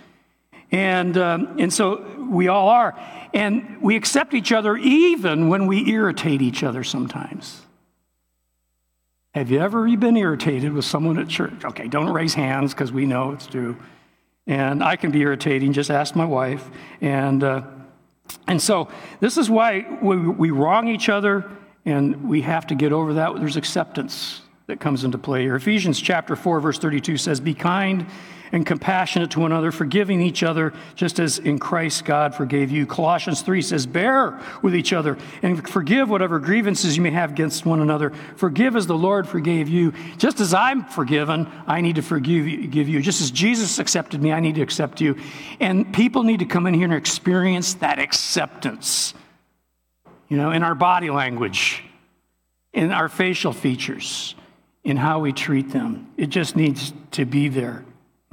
And, 0.73 1.17
um, 1.17 1.57
and 1.61 1.73
so 1.73 2.05
we 2.29 2.49
all 2.49 2.69
are. 2.69 2.99
And 3.33 3.81
we 3.81 3.95
accept 3.95 4.35
each 4.35 4.51
other 4.51 4.77
even 4.77 5.49
when 5.49 5.69
we 5.69 5.89
irritate 5.89 6.43
each 6.43 6.65
other 6.65 6.83
sometimes. 6.83 7.63
Have 9.35 9.51
you 9.51 9.61
ever 9.61 9.97
been 9.97 10.17
irritated 10.17 10.73
with 10.73 10.85
someone 10.85 11.17
at 11.19 11.29
church? 11.29 11.65
Okay, 11.65 11.87
don't 11.87 12.09
raise 12.09 12.35
hands 12.35 12.75
because 12.75 12.91
we 12.91 13.07
know 13.07 13.31
it's 13.31 13.47
true. 13.47 13.77
And 14.49 14.83
I 14.83 14.97
can 14.97 15.13
be 15.13 15.21
irritating, 15.21 15.73
just 15.73 15.91
ask 15.91 16.17
my 16.17 16.25
wife. 16.25 16.69
And, 17.01 17.45
uh, 17.45 17.63
and 18.49 18.61
so 18.61 18.89
this 19.21 19.37
is 19.37 19.49
why 19.49 19.87
we, 20.03 20.17
we 20.17 20.51
wrong 20.51 20.89
each 20.89 21.09
other 21.09 21.49
and 21.85 22.29
we 22.29 22.43
have 22.43 22.67
to 22.69 22.75
get 22.75 22.93
over 22.93 23.15
that. 23.15 23.37
There's 23.37 23.57
acceptance 23.57 24.43
that 24.71 24.81
comes 24.81 25.05
into 25.05 25.19
play 25.19 25.43
here. 25.43 25.57
Ephesians 25.57 26.01
chapter 26.01 26.35
4, 26.35 26.61
verse 26.61 26.79
32 26.79 27.17
says, 27.19 27.39
Be 27.41 27.55
kind 27.55 28.07
and 28.53 28.67
compassionate 28.67 29.31
to 29.31 29.41
one 29.41 29.53
another, 29.53 29.71
forgiving 29.71 30.21
each 30.21 30.43
other, 30.43 30.73
just 30.97 31.21
as 31.21 31.39
in 31.39 31.59
Christ 31.59 32.05
God 32.05 32.35
forgave 32.35 32.71
you. 32.71 32.87
Colossians 32.87 33.43
3 33.43 33.63
says, 33.63 33.87
Bear 33.87 34.41
with 34.63 34.75
each 34.75 34.93
other 34.93 35.19
and 35.43 35.69
forgive 35.69 36.11
whatever 36.11 36.39
grievances 36.39 36.97
you 36.97 37.03
may 37.03 37.11
have 37.11 37.31
against 37.33 37.65
one 37.65 37.81
another. 37.81 38.11
Forgive 38.37 38.75
as 38.75 38.87
the 38.87 38.97
Lord 38.97 39.29
forgave 39.29 39.69
you. 39.69 39.93
Just 40.19 40.41
as 40.41 40.53
I'm 40.53 40.85
forgiven, 40.85 41.49
I 41.67 41.81
need 41.81 41.97
to 41.97 42.03
forgive 42.03 42.89
you. 42.89 43.01
Just 43.01 43.21
as 43.21 43.31
Jesus 43.31 43.79
accepted 43.79 44.21
me, 44.21 44.33
I 44.33 44.41
need 44.41 44.57
to 44.57 44.63
accept 44.63 45.01
you. 45.01 45.17
And 45.61 45.93
people 45.95 46.25
need 46.25 46.41
to 46.41 46.47
come 46.47 46.67
in 46.67 46.75
here 46.75 46.85
and 46.85 46.95
experience 46.95 47.75
that 47.75 47.99
acceptance, 47.99 49.15
you 50.29 50.37
know, 50.37 50.51
in 50.51 50.65
our 50.65 50.75
body 50.75 51.11
language, 51.11 51.85
in 52.73 52.91
our 52.91 53.09
facial 53.09 53.53
features, 53.53 54.35
in 54.85 54.97
how 54.97 55.21
we 55.21 55.33
treat 55.33 55.71
them. 55.71 56.11
It 56.17 56.29
just 56.29 56.57
needs 56.57 56.93
to 57.13 57.25
be 57.25 57.49
there. 57.49 57.85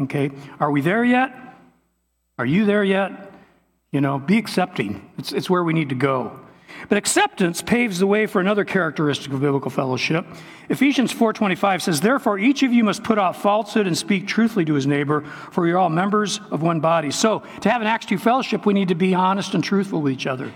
Okay? 0.01 0.32
Are 0.60 0.72
we 0.72 0.82
there 0.82 1.04
yet? 1.04 1.34
Are 2.38 2.46
you 2.46 2.66
there 2.66 2.84
yet? 2.84 3.34
You 3.92 4.01
know, 4.01 4.20
be 4.20 4.38
accepting. 4.38 5.10
It's, 5.18 5.32
it's 5.32 5.50
where 5.50 5.63
we 5.63 5.74
need 5.74 5.89
to 5.89 5.96
go. 5.96 6.39
But 6.89 6.98
acceptance 6.98 7.62
paves 7.62 8.00
the 8.00 8.08
way 8.08 8.25
for 8.25 8.39
another 8.39 8.66
characteristic 8.66 9.32
of 9.32 9.42
biblical 9.42 9.72
fellowship. 9.72 10.25
Ephesians 10.70 11.12
4:25 11.13 11.82
says, 11.82 12.01
"Therefore 12.01 12.38
each 12.38 12.62
of 12.62 12.74
you 12.74 12.84
must 12.84 13.04
put 13.04 13.18
off 13.18 13.42
falsehood 13.42 13.88
and 13.88 13.98
speak 13.98 14.27
truthfully 14.27 14.66
to 14.66 14.74
his 14.74 14.86
neighbor, 14.86 15.22
for 15.51 15.66
you're 15.66 15.77
all 15.77 15.89
members 15.89 16.39
of 16.51 16.62
one 16.62 16.80
body." 16.80 17.10
So, 17.10 17.42
to 17.62 17.70
have 17.70 17.82
an 17.82 17.88
Acts 17.88 18.06
2 18.06 18.18
fellowship, 18.18 18.66
we 18.66 18.74
need 18.74 18.89
to 18.89 18.96
be 18.96 19.16
honest 19.16 19.54
and 19.54 19.63
truthful 19.63 20.01
with 20.01 20.13
each 20.13 20.27
other. 20.27 20.51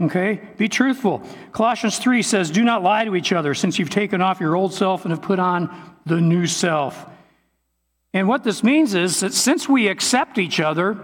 Okay? 0.00 0.40
Be 0.56 0.68
truthful. 0.68 1.22
Colossians 1.52 1.98
3 1.98 2.22
says, 2.22 2.50
"Do 2.50 2.64
not 2.64 2.82
lie 2.82 3.04
to 3.04 3.14
each 3.14 3.32
other, 3.32 3.54
since 3.54 3.78
you've 3.78 3.90
taken 3.90 4.22
off 4.22 4.40
your 4.40 4.56
old 4.56 4.72
self 4.72 5.04
and 5.04 5.12
have 5.12 5.22
put 5.22 5.38
on 5.38 5.70
the 6.06 6.20
new 6.20 6.46
self." 6.46 7.06
And 8.12 8.26
what 8.26 8.42
this 8.42 8.64
means 8.64 8.94
is 8.94 9.20
that 9.20 9.32
since 9.34 9.68
we 9.68 9.88
accept 9.88 10.38
each 10.38 10.58
other, 10.58 10.98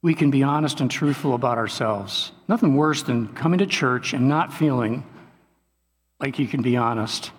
we 0.00 0.14
can 0.14 0.30
be 0.30 0.42
honest 0.42 0.80
and 0.80 0.90
truthful 0.90 1.34
about 1.34 1.58
ourselves. 1.58 2.32
Nothing 2.48 2.76
worse 2.76 3.02
than 3.02 3.28
coming 3.28 3.58
to 3.58 3.66
church 3.66 4.12
and 4.12 4.28
not 4.28 4.52
feeling 4.52 5.04
like 6.18 6.38
you 6.38 6.46
can 6.46 6.62
be 6.62 6.76
honest. 6.76 7.30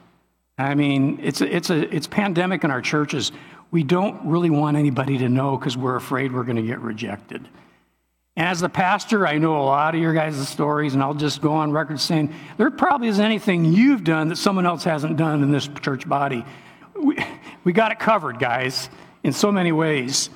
I 0.58 0.76
mean, 0.76 1.20
it's 1.22 1.42
a, 1.42 1.56
it's 1.56 1.70
a 1.70 1.96
it's 1.96 2.08
pandemic 2.08 2.64
in 2.64 2.72
our 2.72 2.82
churches. 2.82 3.32
We 3.72 3.84
don't 3.84 4.28
really 4.28 4.52
want 4.52 4.78
anybody 4.78 5.18
to 5.20 5.30
know 5.30 5.58
because 5.58 5.76
we're 5.76 5.96
afraid 5.96 6.32
we're 6.32 6.44
going 6.44 6.58
to 6.58 6.62
get 6.62 6.80
rejected. 6.80 7.48
As 8.36 8.60
the 8.60 8.70
pastor, 8.70 9.28
I 9.28 9.38
know 9.38 9.62
a 9.62 9.63
lot 9.63 9.94
of 9.94 10.02
your 10.02 10.13
guys' 10.13 10.48
stories, 10.48 10.96
and 10.96 11.04
I'll 11.04 11.13
just 11.13 11.40
go 11.40 11.54
on 11.54 11.72
record 11.72 12.00
saying 12.00 12.34
there 12.58 12.72
probably 12.72 13.08
isn't 13.10 13.24
anything 13.24 13.63
you've 13.63 14.04
done 14.04 14.30
that 14.30 14.38
someone 14.38 14.66
else 14.66 14.84
hasn't 14.84 15.18
done 15.18 15.44
in 15.44 15.52
this 15.52 15.70
church 15.82 16.10
body. 16.10 16.44
We, 17.00 17.18
we 17.63 17.74
got 17.74 17.92
it 17.92 18.00
covered, 18.00 18.40
guys, 18.40 18.90
in 19.24 19.34
so 19.34 19.52
many 19.52 19.72
ways. 19.72 20.32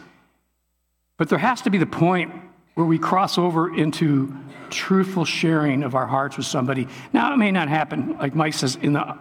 But 1.18 1.30
there 1.30 1.40
has 1.40 1.64
to 1.64 1.72
be 1.72 1.80
the 1.80 1.88
point 1.88 2.32
where 2.76 2.86
we 2.86 3.00
cross 3.00 3.40
over 3.40 3.76
into 3.76 4.36
truthful 4.70 5.26
sharing 5.26 5.82
of 5.82 5.96
our 5.96 6.06
hearts 6.06 6.38
with 6.38 6.46
somebody. 6.46 6.88
Now, 7.14 7.34
it 7.34 7.38
may 7.38 7.52
not 7.52 7.68
happen, 7.68 8.16
like 8.20 8.36
Mike 8.36 8.54
says, 8.54 8.76
in 8.76 8.94
the 8.94 9.18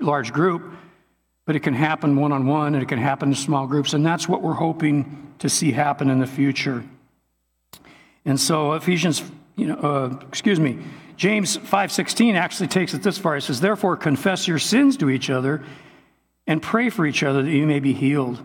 large 0.00 0.32
group, 0.32 0.72
but 1.44 1.54
it 1.54 1.60
can 1.60 1.74
happen 1.74 2.16
one 2.16 2.32
on 2.32 2.46
one 2.46 2.74
and 2.74 2.82
it 2.82 2.88
can 2.88 2.98
happen 2.98 3.28
in 3.28 3.34
small 3.36 3.68
groups. 3.68 3.92
And 3.92 4.04
that's 4.04 4.28
what 4.28 4.42
we're 4.42 4.54
hoping 4.54 5.32
to 5.38 5.48
see 5.48 5.70
happen 5.70 6.10
in 6.10 6.18
the 6.18 6.26
future. 6.26 6.84
And 8.26 8.38
so, 8.38 8.74
Ephesians, 8.74 9.22
you 9.54 9.68
know, 9.68 9.76
uh, 9.76 10.18
excuse 10.28 10.60
me, 10.60 10.78
James 11.16 11.56
5:16 11.56 12.34
actually 12.34 12.66
takes 12.66 12.92
it 12.92 13.02
this 13.02 13.16
far. 13.16 13.36
It 13.36 13.42
says, 13.42 13.60
"Therefore 13.60 13.96
confess 13.96 14.46
your 14.46 14.58
sins 14.58 14.98
to 14.98 15.08
each 15.08 15.30
other 15.30 15.62
and 16.46 16.62
pray 16.62 16.90
for 16.90 17.06
each 17.06 17.22
other 17.22 17.42
that 17.42 17.50
you 17.50 17.66
may 17.66 17.80
be 17.80 17.92
healed. 17.92 18.40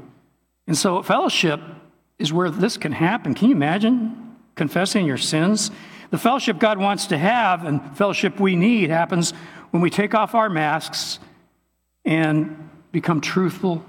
And 0.67 0.77
so, 0.77 1.01
fellowship 1.03 1.59
is 2.17 2.33
where 2.33 2.49
this 2.49 2.77
can 2.77 2.91
happen. 2.91 3.33
Can 3.33 3.49
you 3.49 3.55
imagine 3.55 4.35
confessing 4.55 5.05
your 5.05 5.17
sins? 5.17 5.71
The 6.11 6.17
fellowship 6.17 6.59
God 6.59 6.77
wants 6.77 7.07
to 7.07 7.17
have 7.17 7.65
and 7.65 7.95
fellowship 7.97 8.39
we 8.39 8.55
need 8.55 8.89
happens 8.89 9.31
when 9.71 9.81
we 9.81 9.89
take 9.89 10.13
off 10.13 10.35
our 10.35 10.49
masks 10.49 11.19
and 12.03 12.69
become 12.91 13.21
truthful 13.21 13.85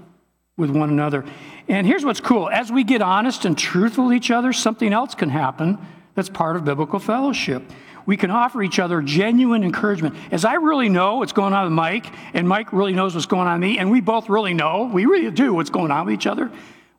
with 0.57 0.69
one 0.69 0.89
another. 0.89 1.25
And 1.67 1.87
here's 1.87 2.05
what's 2.05 2.19
cool 2.19 2.49
as 2.49 2.71
we 2.71 2.83
get 2.83 3.01
honest 3.01 3.45
and 3.45 3.57
truthful 3.57 4.07
with 4.07 4.15
each 4.15 4.31
other, 4.31 4.53
something 4.53 4.93
else 4.93 5.15
can 5.15 5.29
happen 5.29 5.77
that's 6.15 6.29
part 6.29 6.55
of 6.55 6.65
biblical 6.65 6.99
fellowship 6.99 7.63
we 8.05 8.17
can 8.17 8.31
offer 8.31 8.61
each 8.61 8.79
other 8.79 9.01
genuine 9.01 9.63
encouragement. 9.63 10.15
As 10.31 10.45
I 10.45 10.55
really 10.55 10.89
know 10.89 11.17
what's 11.17 11.31
going 11.31 11.53
on 11.53 11.65
with 11.65 11.73
Mike, 11.73 12.05
and 12.33 12.47
Mike 12.47 12.73
really 12.73 12.93
knows 12.93 13.13
what's 13.15 13.25
going 13.25 13.47
on 13.47 13.59
with 13.59 13.69
me, 13.69 13.77
and 13.77 13.89
we 13.91 14.01
both 14.01 14.29
really 14.29 14.53
know, 14.53 14.89
we 14.91 15.05
really 15.05 15.31
do 15.31 15.53
what's 15.53 15.69
going 15.69 15.91
on 15.91 16.05
with 16.05 16.13
each 16.13 16.27
other, 16.27 16.51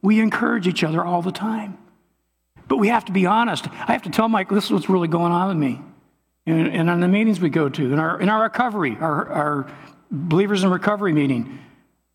we 0.03 0.21
encourage 0.21 0.67
each 0.67 0.85
other 0.85 1.05
all 1.05 1.23
the 1.23 1.33
time. 1.33 1.79
But 2.69 2.79
we 2.79 2.89
have 2.89 3.05
to 3.07 3.13
be 3.13 3.27
honest. 3.27 3.69
I 3.69 3.93
have 3.93 4.03
to 4.03 4.11
tell 4.11 4.29
Mike, 4.29 4.49
this 4.49 4.65
is 4.65 4.71
what's 4.71 4.89
really 4.89 5.09
going 5.09 5.33
on 5.33 5.49
with 5.49 5.57
me. 5.57 5.81
And, 6.47 6.69
and 6.69 6.91
on 6.91 7.01
the 7.01 7.09
meetings 7.09 7.41
we 7.41 7.51
go 7.51 7.69
to, 7.69 7.93
in 7.93 7.99
our, 7.99 8.21
in 8.21 8.29
our 8.29 8.43
recovery, 8.43 8.97
our, 9.01 9.29
our 9.29 9.67
believers 10.11 10.63
in 10.63 10.71
recovery 10.71 11.13
meeting, 11.13 11.59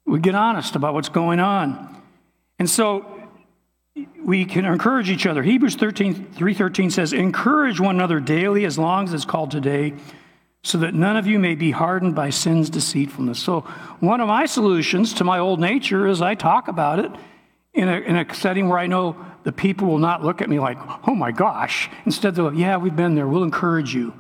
we 0.09 0.19
get 0.19 0.35
honest 0.35 0.75
about 0.75 0.93
what's 0.93 1.09
going 1.09 1.39
on. 1.39 1.95
And 2.57 2.69
so 2.69 3.05
we 4.23 4.45
can 4.45 4.65
encourage 4.65 5.09
each 5.09 5.25
other. 5.25 5.43
Hebrews 5.43 5.75
13, 5.75 6.33
3.13 6.33 6.91
says, 6.91 7.13
Encourage 7.13 7.79
one 7.79 7.95
another 7.95 8.19
daily 8.19 8.65
as 8.65 8.77
long 8.77 9.05
as 9.05 9.13
it's 9.13 9.25
called 9.25 9.51
today, 9.51 9.93
so 10.63 10.77
that 10.79 10.93
none 10.93 11.15
of 11.15 11.27
you 11.27 11.39
may 11.39 11.55
be 11.55 11.71
hardened 11.71 12.15
by 12.15 12.31
sin's 12.31 12.69
deceitfulness. 12.69 13.39
So 13.39 13.61
one 13.99 14.19
of 14.19 14.27
my 14.27 14.45
solutions 14.45 15.13
to 15.15 15.23
my 15.23 15.39
old 15.39 15.59
nature 15.59 16.07
is 16.07 16.21
I 16.21 16.35
talk 16.35 16.67
about 16.67 16.99
it 16.99 17.11
in 17.73 17.87
a, 17.87 17.99
in 17.99 18.15
a 18.17 18.33
setting 18.33 18.67
where 18.67 18.79
I 18.79 18.87
know 18.87 19.15
the 19.43 19.51
people 19.51 19.87
will 19.87 19.99
not 19.99 20.23
look 20.23 20.41
at 20.41 20.49
me 20.49 20.59
like, 20.59 20.77
oh 21.07 21.15
my 21.15 21.31
gosh. 21.31 21.89
Instead, 22.05 22.35
they'll, 22.35 22.53
yeah, 22.53 22.77
we've 22.77 22.95
been 22.95 23.15
there. 23.15 23.27
We'll 23.27 23.43
encourage 23.43 23.93
you. 23.93 24.13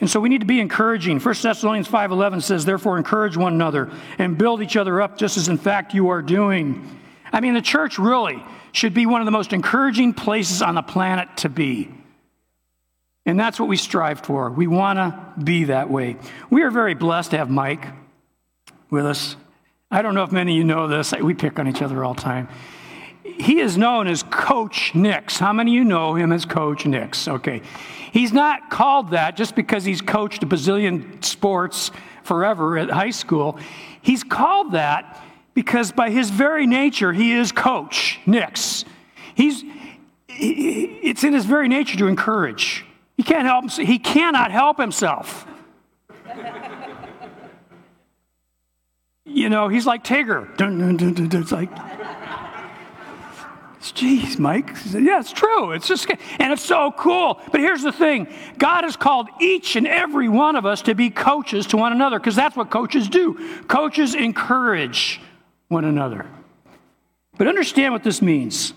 And 0.00 0.10
so 0.10 0.20
we 0.20 0.28
need 0.28 0.40
to 0.40 0.46
be 0.46 0.60
encouraging. 0.60 1.20
1 1.20 1.34
Thessalonians 1.42 1.88
5.11 1.88 2.42
says, 2.42 2.64
Therefore 2.64 2.98
encourage 2.98 3.36
one 3.36 3.52
another 3.52 3.90
and 4.18 4.36
build 4.36 4.62
each 4.62 4.76
other 4.76 5.00
up 5.00 5.16
just 5.16 5.36
as 5.36 5.48
in 5.48 5.58
fact 5.58 5.94
you 5.94 6.08
are 6.08 6.22
doing. 6.22 6.98
I 7.32 7.40
mean, 7.40 7.54
the 7.54 7.62
church 7.62 7.98
really 7.98 8.42
should 8.72 8.94
be 8.94 9.06
one 9.06 9.20
of 9.20 9.26
the 9.26 9.32
most 9.32 9.52
encouraging 9.52 10.14
places 10.14 10.62
on 10.62 10.74
the 10.74 10.82
planet 10.82 11.28
to 11.38 11.48
be. 11.48 11.90
And 13.24 13.38
that's 13.38 13.60
what 13.60 13.68
we 13.68 13.76
strive 13.76 14.20
for. 14.20 14.50
We 14.50 14.66
want 14.66 14.98
to 14.98 15.42
be 15.42 15.64
that 15.64 15.88
way. 15.88 16.16
We 16.50 16.62
are 16.62 16.70
very 16.70 16.94
blessed 16.94 17.30
to 17.30 17.38
have 17.38 17.50
Mike 17.50 17.86
with 18.90 19.06
us. 19.06 19.36
I 19.90 20.02
don't 20.02 20.14
know 20.14 20.24
if 20.24 20.32
many 20.32 20.52
of 20.52 20.58
you 20.58 20.64
know 20.64 20.88
this. 20.88 21.12
We 21.12 21.34
pick 21.34 21.58
on 21.58 21.68
each 21.68 21.82
other 21.82 22.04
all 22.04 22.14
the 22.14 22.22
time. 22.22 22.48
He 23.38 23.60
is 23.60 23.76
known 23.76 24.06
as 24.06 24.22
Coach 24.22 24.94
Nix. 24.94 25.38
How 25.38 25.52
many 25.52 25.72
of 25.72 25.74
you 25.74 25.84
know 25.84 26.14
him 26.14 26.32
as 26.32 26.44
Coach 26.44 26.86
Nix? 26.86 27.28
Okay. 27.28 27.62
He's 28.12 28.32
not 28.32 28.70
called 28.70 29.10
that 29.12 29.36
just 29.36 29.54
because 29.54 29.84
he's 29.84 30.00
coached 30.00 30.42
a 30.42 30.46
bazillion 30.46 31.24
sports 31.24 31.90
forever 32.24 32.76
at 32.78 32.90
high 32.90 33.10
school. 33.10 33.58
He's 34.02 34.22
called 34.22 34.72
that 34.72 35.22
because 35.54 35.92
by 35.92 36.10
his 36.10 36.30
very 36.30 36.66
nature, 36.66 37.12
he 37.12 37.32
is 37.32 37.52
coach, 37.52 38.20
Nix. 38.26 38.84
He's, 39.34 39.64
it's 40.28 41.24
in 41.24 41.32
his 41.32 41.44
very 41.44 41.68
nature 41.68 41.96
to 41.98 42.06
encourage. 42.06 42.84
He 43.16 43.22
can't 43.22 43.44
help, 43.44 43.70
he 43.70 43.98
cannot 43.98 44.50
help 44.50 44.78
himself. 44.78 45.46
you 49.24 49.48
know, 49.48 49.68
he's 49.68 49.86
like 49.86 50.04
Tigger. 50.04 50.48
It's 50.58 51.52
like, 51.52 51.70
Jeez, 53.90 54.38
Mike. 54.38 54.70
Yeah, 54.92 55.18
it's 55.18 55.32
true. 55.32 55.72
It's 55.72 55.88
just, 55.88 56.08
and 56.38 56.52
it's 56.52 56.62
so 56.62 56.92
cool. 56.96 57.40
But 57.50 57.60
here's 57.60 57.82
the 57.82 57.90
thing 57.90 58.28
God 58.56 58.84
has 58.84 58.96
called 58.96 59.28
each 59.40 59.74
and 59.74 59.88
every 59.88 60.28
one 60.28 60.54
of 60.54 60.64
us 60.64 60.82
to 60.82 60.94
be 60.94 61.10
coaches 61.10 61.66
to 61.68 61.76
one 61.76 61.92
another 61.92 62.20
because 62.20 62.36
that's 62.36 62.56
what 62.56 62.70
coaches 62.70 63.08
do. 63.08 63.64
Coaches 63.64 64.14
encourage 64.14 65.20
one 65.68 65.84
another. 65.84 66.26
But 67.38 67.48
understand 67.48 67.92
what 67.92 68.04
this 68.04 68.22
means. 68.22 68.72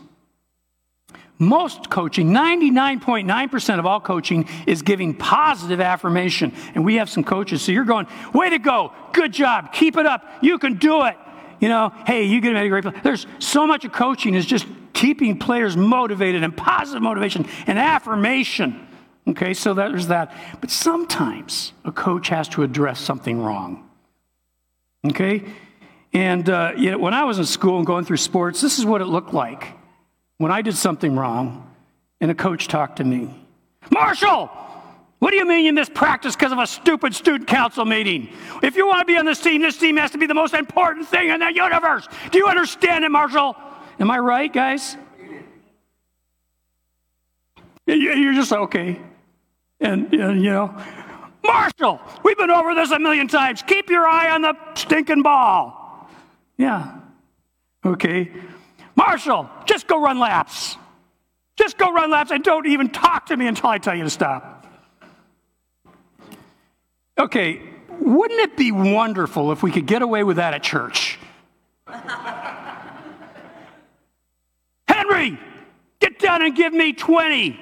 Most 1.38 1.90
coaching, 1.90 2.30
99.9% 2.30 3.80
of 3.80 3.86
all 3.86 4.00
coaching, 4.00 4.48
is 4.66 4.82
giving 4.82 5.14
positive 5.14 5.82
affirmation. 5.82 6.54
And 6.74 6.86
we 6.86 6.96
have 6.96 7.10
some 7.10 7.26
coaches, 7.26 7.62
so 7.62 7.74
you're 7.74 7.84
going, 7.84 8.08
way 8.34 8.50
to 8.50 8.58
go, 8.58 8.94
good 9.12 9.34
job, 9.34 9.74
keep 9.74 9.98
it 9.98 10.06
up, 10.06 10.26
you 10.42 10.58
can 10.58 10.76
do 10.76 11.04
it. 11.04 11.18
You 11.60 11.70
know, 11.70 11.92
hey, 12.06 12.24
you 12.24 12.42
get 12.42 12.56
a 12.56 12.70
great. 12.70 12.86
There's 13.04 13.28
so 13.40 13.68
much 13.68 13.86
of 13.86 13.92
coaching 13.92 14.34
is 14.34 14.46
just 14.46 14.66
keeping 14.96 15.38
players 15.38 15.78
motivated 15.78 16.42
and 16.42 16.58
positive 16.58 17.04
motivation 17.04 17.46
and 17.68 17.78
affirmation. 17.78 18.88
Okay, 19.28 19.54
so 19.54 19.74
there's 19.74 20.08
that. 20.08 20.34
But 20.62 20.72
sometimes 20.72 21.74
a 21.84 21.92
coach 21.92 22.30
has 22.30 22.48
to 22.50 22.64
address 22.64 23.00
something 23.00 23.40
wrong. 23.42 23.88
Okay? 25.06 25.44
And 26.14 26.50
uh, 26.50 26.72
you 26.78 26.92
know, 26.92 26.98
when 26.98 27.14
I 27.14 27.26
was 27.26 27.38
in 27.38 27.46
school 27.46 27.78
and 27.78 27.86
going 27.86 28.06
through 28.06 28.18
sports, 28.18 28.62
this 28.62 28.80
is 28.80 28.86
what 28.86 29.02
it 29.02 29.06
looked 29.06 29.34
like 29.34 29.74
when 30.38 30.52
I 30.52 30.62
did 30.62 30.76
something 30.76 31.16
wrong 31.16 31.70
and 32.22 32.32
a 32.32 32.36
coach 32.36 32.68
talked 32.68 32.98
to 32.98 33.04
me. 33.04 33.30
Marshall, 33.92 34.50
what 35.20 35.32
do 35.32 35.38
you 35.38 35.46
mean 35.46 35.66
you 35.66 35.74
missed 35.74 35.94
practice 35.94 36.36
because 36.36 36.52
of 36.52 36.60
a 36.60 36.68
stupid 36.68 37.14
student 37.14 37.48
council 37.48 37.84
meeting? 37.84 38.30
If 38.64 38.76
you 38.76 38.88
want 38.88 39.00
to 39.00 39.06
be 39.06 39.18
on 39.18 39.26
this 39.26 39.42
team, 39.42 39.62
this 39.62 39.78
team 39.78 39.98
has 39.98 40.12
to 40.12 40.18
be 40.18 40.26
the 40.26 40.34
most 40.34 40.54
important 40.54 41.08
thing 41.08 41.30
in 41.30 41.40
the 41.40 41.54
universe. 41.54 42.08
Do 42.32 42.38
you 42.38 42.48
understand 42.48 43.04
it, 43.04 43.12
Marshall? 43.12 43.56
Am 44.00 44.12
I 44.12 44.20
right, 44.20 44.52
guys? 44.52 44.98
You're 47.86 48.34
just 48.34 48.52
okay. 48.52 49.00
And, 49.80 50.14
and 50.14 50.42
you 50.42 50.52
know, 50.52 50.76
Marshall, 51.44 52.02
we've 52.24 52.38
been 52.38 52.50
over 52.50 52.74
this 52.74 52.92
a 52.92 53.00
million 53.00 53.28
times. 53.28 53.62
Keep 53.62 53.90
your 53.90 54.08
eye 54.08 54.32
on 54.32 54.42
the 54.42 54.56
stinking 54.74 55.22
ball. 55.22 56.10
Yeah. 56.58 57.00
Okay. 57.86 58.32
Marshall, 58.96 59.50
just 59.66 59.88
go 59.88 60.02
run 60.02 60.20
laps. 60.20 60.78
Just 61.58 61.78
go 61.78 61.92
run 61.92 62.12
laps 62.12 62.32
and 62.32 62.44
don't 62.44 62.66
even 62.66 62.90
talk 62.90 63.28
to 63.28 63.38
me 63.38 63.48
until 63.48 63.70
I 63.70 63.78
tell 63.78 63.96
you 63.96 64.04
to 64.04 64.10
stop. 64.10 64.66
Okay, 67.18 67.62
wouldn't 68.00 68.42
it 68.42 68.58
be 68.58 68.74
wonderful 68.74 69.54
if 69.54 69.64
we 69.64 69.72
could 69.72 69.86
get 69.86 70.02
away 70.02 70.24
with 70.24 70.36
that 70.38 70.54
at 70.54 70.64
church? 70.64 71.18
Henry, 75.16 75.40
get 76.00 76.20
down 76.20 76.44
and 76.44 76.56
give 76.56 76.74
me 76.74 76.94
20 76.94 77.60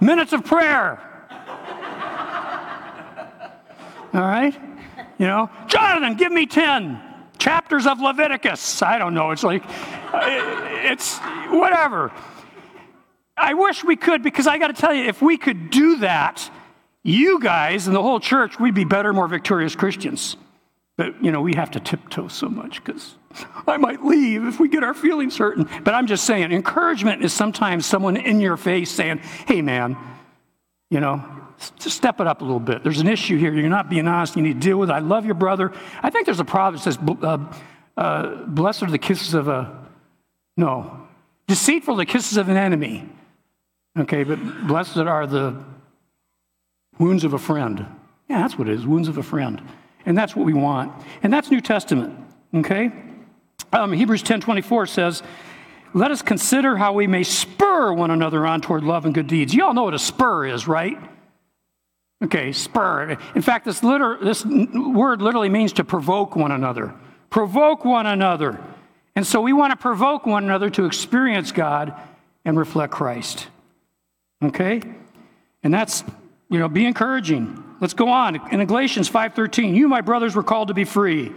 minutes 0.00 0.32
of 0.32 0.44
prayer. 0.44 1.02
All 4.12 4.20
right? 4.20 4.54
You 5.18 5.26
know, 5.26 5.50
Jonathan, 5.66 6.16
give 6.16 6.32
me 6.32 6.46
10 6.46 7.02
chapters 7.38 7.86
of 7.86 8.00
Leviticus. 8.00 8.82
I 8.82 8.98
don't 8.98 9.14
know. 9.14 9.30
It's 9.30 9.42
like, 9.42 9.64
uh, 10.12 10.20
it's 10.84 11.18
whatever. 11.48 12.12
I 13.36 13.54
wish 13.54 13.84
we 13.84 13.96
could 13.96 14.22
because 14.22 14.46
I 14.46 14.58
got 14.58 14.68
to 14.68 14.74
tell 14.74 14.94
you, 14.94 15.04
if 15.04 15.20
we 15.20 15.36
could 15.36 15.70
do 15.70 15.98
that, 15.98 16.50
you 17.02 17.40
guys 17.40 17.86
and 17.86 17.94
the 17.94 18.02
whole 18.02 18.20
church, 18.20 18.58
we'd 18.58 18.74
be 18.74 18.84
better, 18.84 19.12
more 19.12 19.28
victorious 19.28 19.74
Christians. 19.74 20.36
But, 20.96 21.22
you 21.22 21.30
know, 21.30 21.42
we 21.42 21.54
have 21.54 21.70
to 21.72 21.80
tiptoe 21.80 22.28
so 22.28 22.48
much 22.48 22.82
because 22.82 23.16
I 23.66 23.76
might 23.76 24.04
leave 24.04 24.44
if 24.44 24.58
we 24.58 24.68
get 24.68 24.82
our 24.82 24.94
feelings 24.94 25.36
hurt. 25.36 25.58
But 25.84 25.94
I'm 25.94 26.06
just 26.06 26.24
saying, 26.24 26.52
encouragement 26.52 27.22
is 27.22 27.32
sometimes 27.32 27.84
someone 27.84 28.16
in 28.16 28.40
your 28.40 28.56
face 28.56 28.90
saying, 28.90 29.18
hey, 29.46 29.60
man, 29.60 29.96
you 30.90 31.00
know, 31.00 31.22
just 31.78 31.96
step 31.96 32.20
it 32.20 32.26
up 32.26 32.40
a 32.40 32.44
little 32.44 32.60
bit. 32.60 32.82
There's 32.82 33.00
an 33.00 33.08
issue 33.08 33.36
here. 33.36 33.52
You're 33.52 33.68
not 33.68 33.90
being 33.90 34.06
honest. 34.08 34.36
You 34.36 34.42
need 34.42 34.60
to 34.60 34.68
deal 34.68 34.78
with 34.78 34.90
it. 34.90 34.94
I 34.94 35.00
love 35.00 35.26
your 35.26 35.34
brother. 35.34 35.72
I 36.02 36.10
think 36.10 36.26
there's 36.26 36.40
a 36.40 36.44
proverb 36.44 36.80
that 36.80 36.82
says, 36.82 36.98
uh, 37.22 37.38
uh, 37.96 38.44
blessed 38.46 38.82
are 38.84 38.90
the 38.90 38.98
kisses 38.98 39.34
of 39.34 39.48
a, 39.48 39.86
no, 40.56 41.06
deceitful 41.46 41.96
the 41.96 42.06
kisses 42.06 42.36
of 42.36 42.48
an 42.48 42.56
enemy. 42.56 43.08
Okay, 43.98 44.24
but 44.24 44.66
blessed 44.66 44.98
are 44.98 45.26
the 45.26 45.62
wounds 46.98 47.24
of 47.24 47.32
a 47.32 47.38
friend. 47.38 47.86
Yeah, 48.28 48.40
that's 48.40 48.58
what 48.58 48.68
it 48.68 48.74
is, 48.74 48.86
wounds 48.86 49.08
of 49.08 49.16
a 49.18 49.22
friend. 49.22 49.62
And 50.06 50.16
that's 50.16 50.34
what 50.34 50.46
we 50.46 50.54
want. 50.54 50.92
And 51.22 51.32
that's 51.32 51.50
New 51.50 51.60
Testament. 51.60 52.18
Okay? 52.54 52.90
Um, 53.72 53.92
Hebrews 53.92 54.22
10 54.22 54.40
24 54.40 54.86
says, 54.86 55.22
Let 55.92 56.10
us 56.10 56.22
consider 56.22 56.76
how 56.76 56.92
we 56.92 57.06
may 57.06 57.24
spur 57.24 57.92
one 57.92 58.10
another 58.10 58.46
on 58.46 58.60
toward 58.60 58.84
love 58.84 59.04
and 59.04 59.12
good 59.12 59.26
deeds. 59.26 59.52
You 59.52 59.64
all 59.64 59.74
know 59.74 59.82
what 59.82 59.94
a 59.94 59.98
spur 59.98 60.46
is, 60.46 60.68
right? 60.68 60.96
Okay, 62.24 62.52
spur. 62.52 63.18
In 63.34 63.42
fact, 63.42 63.66
this, 63.66 63.82
liter- 63.82 64.18
this 64.22 64.44
word 64.44 65.20
literally 65.20 65.50
means 65.50 65.74
to 65.74 65.84
provoke 65.84 66.34
one 66.34 66.52
another. 66.52 66.94
Provoke 67.28 67.84
one 67.84 68.06
another. 68.06 68.58
And 69.14 69.26
so 69.26 69.40
we 69.40 69.52
want 69.52 69.72
to 69.72 69.76
provoke 69.76 70.24
one 70.24 70.44
another 70.44 70.70
to 70.70 70.84
experience 70.86 71.52
God 71.52 71.94
and 72.44 72.56
reflect 72.56 72.92
Christ. 72.92 73.48
Okay? 74.42 74.80
And 75.62 75.74
that's, 75.74 76.04
you 76.48 76.58
know, 76.58 76.68
be 76.68 76.86
encouraging. 76.86 77.62
Let's 77.80 77.94
go 77.94 78.08
on. 78.08 78.36
In 78.50 78.64
Galatians 78.64 79.08
5:13, 79.08 79.74
you 79.74 79.88
my 79.88 80.00
brothers 80.00 80.34
were 80.34 80.42
called 80.42 80.68
to 80.68 80.74
be 80.74 80.84
free. 80.84 81.32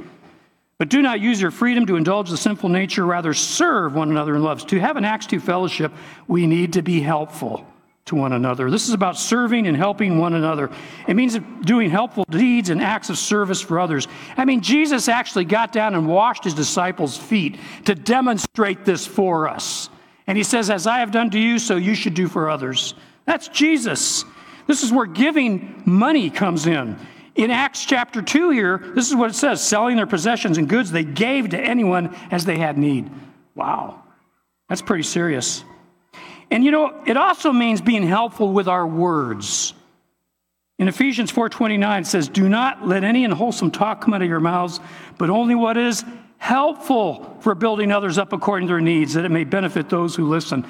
But 0.78 0.88
do 0.88 1.02
not 1.02 1.20
use 1.20 1.42
your 1.42 1.52
freedom 1.52 1.86
to 1.88 1.98
indulge 1.98 2.30
the 2.30 2.38
sinful 2.38 2.70
nature, 2.70 3.06
rather 3.06 3.34
serve 3.34 3.96
one 3.96 4.10
another 4.12 4.36
in 4.36 4.44
love. 4.44 4.66
To 4.68 4.80
have 4.80 4.96
an 4.96 5.04
Acts 5.04 5.26
2 5.26 5.42
fellowship, 5.42 5.92
we 6.26 6.48
need 6.48 6.74
to 6.74 6.82
be 6.82 7.02
helpful 7.02 7.66
to 8.06 8.16
one 8.16 8.32
another. 8.32 8.72
This 8.72 8.88
is 8.88 8.94
about 8.94 9.18
serving 9.18 9.68
and 9.68 9.76
helping 9.76 10.20
one 10.20 10.34
another. 10.34 10.70
It 11.06 11.16
means 11.16 11.38
doing 11.62 11.90
helpful 11.90 12.26
deeds 12.30 12.70
and 12.70 12.82
acts 12.82 13.10
of 13.10 13.18
service 13.18 13.60
for 13.62 13.78
others. 13.78 14.08
I 14.38 14.46
mean, 14.46 14.62
Jesus 14.62 15.10
actually 15.10 15.46
got 15.46 15.74
down 15.74 15.96
and 15.96 16.08
washed 16.08 16.46
his 16.46 16.54
disciples' 16.54 17.18
feet 17.18 17.60
to 17.86 17.94
demonstrate 17.94 18.86
this 18.86 19.06
for 19.06 19.50
us. 19.50 19.90
And 20.28 20.38
he 20.38 20.46
says, 20.46 20.70
As 20.70 20.88
I 20.88 21.00
have 21.00 21.12
done 21.12 21.30
to 21.32 21.40
you, 21.40 21.60
so 21.60 21.76
you 21.76 21.94
should 21.94 22.14
do 22.14 22.30
for 22.30 22.50
others. 22.50 22.94
That's 23.26 23.50
Jesus. 23.50 24.24
This 24.70 24.84
is 24.84 24.92
where 24.92 25.08
giving 25.08 25.82
money 25.84 26.30
comes 26.30 26.68
in. 26.68 26.96
In 27.34 27.50
Acts 27.50 27.86
chapter 27.86 28.22
2 28.22 28.52
here, 28.52 28.78
this 28.94 29.10
is 29.10 29.16
what 29.16 29.32
it 29.32 29.34
says 29.34 29.68
selling 29.68 29.96
their 29.96 30.06
possessions 30.06 30.60
and 30.60 30.70
goods 30.70 30.92
they 30.92 31.04
gave 31.04 31.50
to 31.50 31.60
anyone 31.60 32.16
as 32.30 32.46
they 32.46 32.60
had 32.60 32.78
need. 32.78 33.10
Wow, 33.56 34.04
that's 34.68 34.84
pretty 34.84 35.02
serious. 35.02 35.64
And 36.52 36.64
you 36.64 36.70
know, 36.70 37.02
it 37.08 37.18
also 37.18 37.52
means 37.52 37.82
being 37.82 38.06
helpful 38.06 38.54
with 38.54 38.68
our 38.68 38.86
words. 38.86 39.74
In 40.78 40.88
Ephesians 40.88 41.32
4:29 41.32 42.02
it 42.02 42.06
says, 42.06 42.30
"Do 42.30 42.48
not 42.48 42.88
let 42.88 43.04
any 43.04 43.26
unwholesome 43.26 43.72
talk 43.72 44.02
come 44.02 44.14
out 44.14 44.22
of 44.22 44.30
your 44.30 44.40
mouths, 44.40 44.80
but 45.18 45.32
only 45.32 45.56
what 45.56 45.78
is 45.78 46.06
helpful 46.38 47.38
for 47.40 47.56
building 47.56 47.92
others 47.92 48.20
up 48.20 48.34
according 48.34 48.68
to 48.68 48.74
their 48.74 48.82
needs, 48.82 49.16
that 49.16 49.26
it 49.26 49.32
may 49.32 49.46
benefit 49.46 49.90
those 49.90 50.16
who 50.16 50.26
listen." 50.26 50.64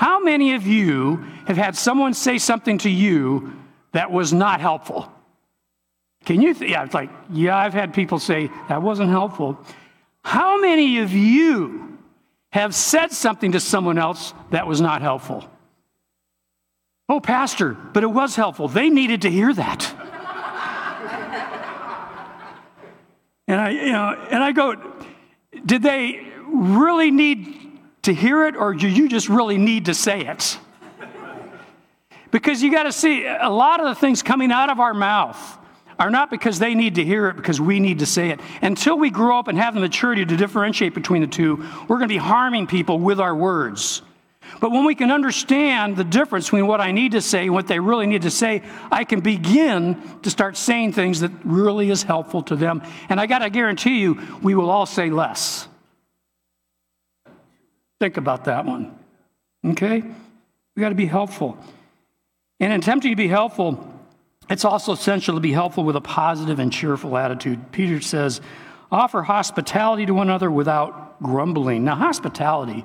How 0.00 0.18
many 0.18 0.54
of 0.54 0.66
you 0.66 1.16
have 1.46 1.58
had 1.58 1.76
someone 1.76 2.14
say 2.14 2.38
something 2.38 2.78
to 2.78 2.88
you 2.88 3.52
that 3.92 4.10
was 4.10 4.32
not 4.32 4.58
helpful? 4.62 5.12
Can 6.24 6.40
you? 6.40 6.54
Th- 6.54 6.70
yeah, 6.70 6.84
it's 6.84 6.94
like, 6.94 7.10
yeah, 7.28 7.54
I've 7.54 7.74
had 7.74 7.92
people 7.92 8.18
say 8.18 8.50
that 8.70 8.80
wasn't 8.80 9.10
helpful. 9.10 9.58
How 10.24 10.58
many 10.58 11.00
of 11.00 11.12
you 11.12 11.98
have 12.52 12.74
said 12.74 13.12
something 13.12 13.52
to 13.52 13.60
someone 13.60 13.98
else 13.98 14.32
that 14.50 14.66
was 14.66 14.80
not 14.80 15.02
helpful. 15.02 15.44
Oh, 17.06 17.20
Pastor, 17.20 17.74
but 17.92 18.02
it 18.02 18.10
was 18.10 18.34
helpful. 18.36 18.68
They 18.68 18.88
needed 18.88 19.20
to 19.22 19.30
hear 19.30 19.52
that. 19.52 19.94
and 23.48 23.60
I, 23.60 23.68
you 23.70 23.92
know, 23.92 24.26
and 24.30 24.42
I 24.42 24.52
go, 24.52 24.76
did 25.66 25.82
they 25.82 26.26
really 26.46 27.10
need 27.10 27.69
to 28.02 28.14
hear 28.14 28.46
it, 28.46 28.56
or 28.56 28.74
do 28.74 28.88
you 28.88 29.08
just 29.08 29.28
really 29.28 29.58
need 29.58 29.86
to 29.86 29.94
say 29.94 30.20
it? 30.20 30.58
Because 32.30 32.62
you 32.62 32.70
got 32.70 32.84
to 32.84 32.92
see 32.92 33.26
a 33.26 33.50
lot 33.50 33.80
of 33.80 33.86
the 33.86 33.94
things 33.94 34.22
coming 34.22 34.52
out 34.52 34.70
of 34.70 34.78
our 34.78 34.94
mouth 34.94 35.58
are 35.98 36.10
not 36.10 36.30
because 36.30 36.58
they 36.58 36.74
need 36.74 36.94
to 36.94 37.04
hear 37.04 37.28
it, 37.28 37.36
because 37.36 37.60
we 37.60 37.78
need 37.78 37.98
to 37.98 38.06
say 38.06 38.30
it. 38.30 38.40
Until 38.62 38.96
we 38.98 39.10
grow 39.10 39.38
up 39.38 39.48
and 39.48 39.58
have 39.58 39.74
the 39.74 39.80
maturity 39.80 40.24
to 40.24 40.36
differentiate 40.36 40.94
between 40.94 41.20
the 41.20 41.28
two, 41.28 41.56
we're 41.88 41.98
going 41.98 42.08
to 42.08 42.14
be 42.14 42.16
harming 42.16 42.66
people 42.68 42.98
with 42.98 43.20
our 43.20 43.34
words. 43.34 44.00
But 44.60 44.70
when 44.70 44.84
we 44.84 44.94
can 44.94 45.10
understand 45.10 45.96
the 45.96 46.04
difference 46.04 46.46
between 46.46 46.66
what 46.66 46.80
I 46.80 46.92
need 46.92 47.12
to 47.12 47.20
say 47.20 47.44
and 47.44 47.52
what 47.52 47.66
they 47.66 47.78
really 47.78 48.06
need 48.06 48.22
to 48.22 48.30
say, 48.30 48.62
I 48.90 49.04
can 49.04 49.20
begin 49.20 50.00
to 50.22 50.30
start 50.30 50.56
saying 50.56 50.92
things 50.92 51.20
that 51.20 51.30
really 51.44 51.90
is 51.90 52.02
helpful 52.02 52.42
to 52.44 52.56
them. 52.56 52.82
And 53.08 53.20
I 53.20 53.26
got 53.26 53.40
to 53.40 53.50
guarantee 53.50 54.00
you, 54.00 54.20
we 54.42 54.54
will 54.54 54.70
all 54.70 54.86
say 54.86 55.10
less. 55.10 55.68
Think 58.00 58.16
about 58.16 58.46
that 58.46 58.64
one. 58.64 58.98
Okay? 59.64 60.02
We 60.74 60.80
got 60.80 60.88
to 60.88 60.94
be 60.94 61.06
helpful. 61.06 61.58
And 62.58 62.72
in 62.72 62.80
attempting 62.80 63.12
to 63.12 63.16
be 63.16 63.28
helpful, 63.28 63.86
it's 64.48 64.64
also 64.64 64.92
essential 64.92 65.34
to 65.34 65.40
be 65.40 65.52
helpful 65.52 65.84
with 65.84 65.96
a 65.96 66.00
positive 66.00 66.58
and 66.58 66.72
cheerful 66.72 67.16
attitude. 67.16 67.70
Peter 67.72 68.00
says, 68.00 68.40
offer 68.90 69.22
hospitality 69.22 70.06
to 70.06 70.14
one 70.14 70.28
another 70.28 70.50
without 70.50 71.22
grumbling. 71.22 71.84
Now, 71.84 71.94
hospitality 71.94 72.84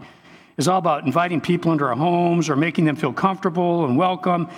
is 0.57 0.67
all 0.67 0.77
about 0.79 1.05
inviting 1.05 1.41
people 1.41 1.71
into 1.71 1.85
our 1.85 1.95
homes 1.95 2.49
or 2.49 2.55
making 2.55 2.85
them 2.85 2.95
feel 2.95 3.13
comfortable 3.13 3.85
and 3.85 3.97
welcome. 3.97 4.49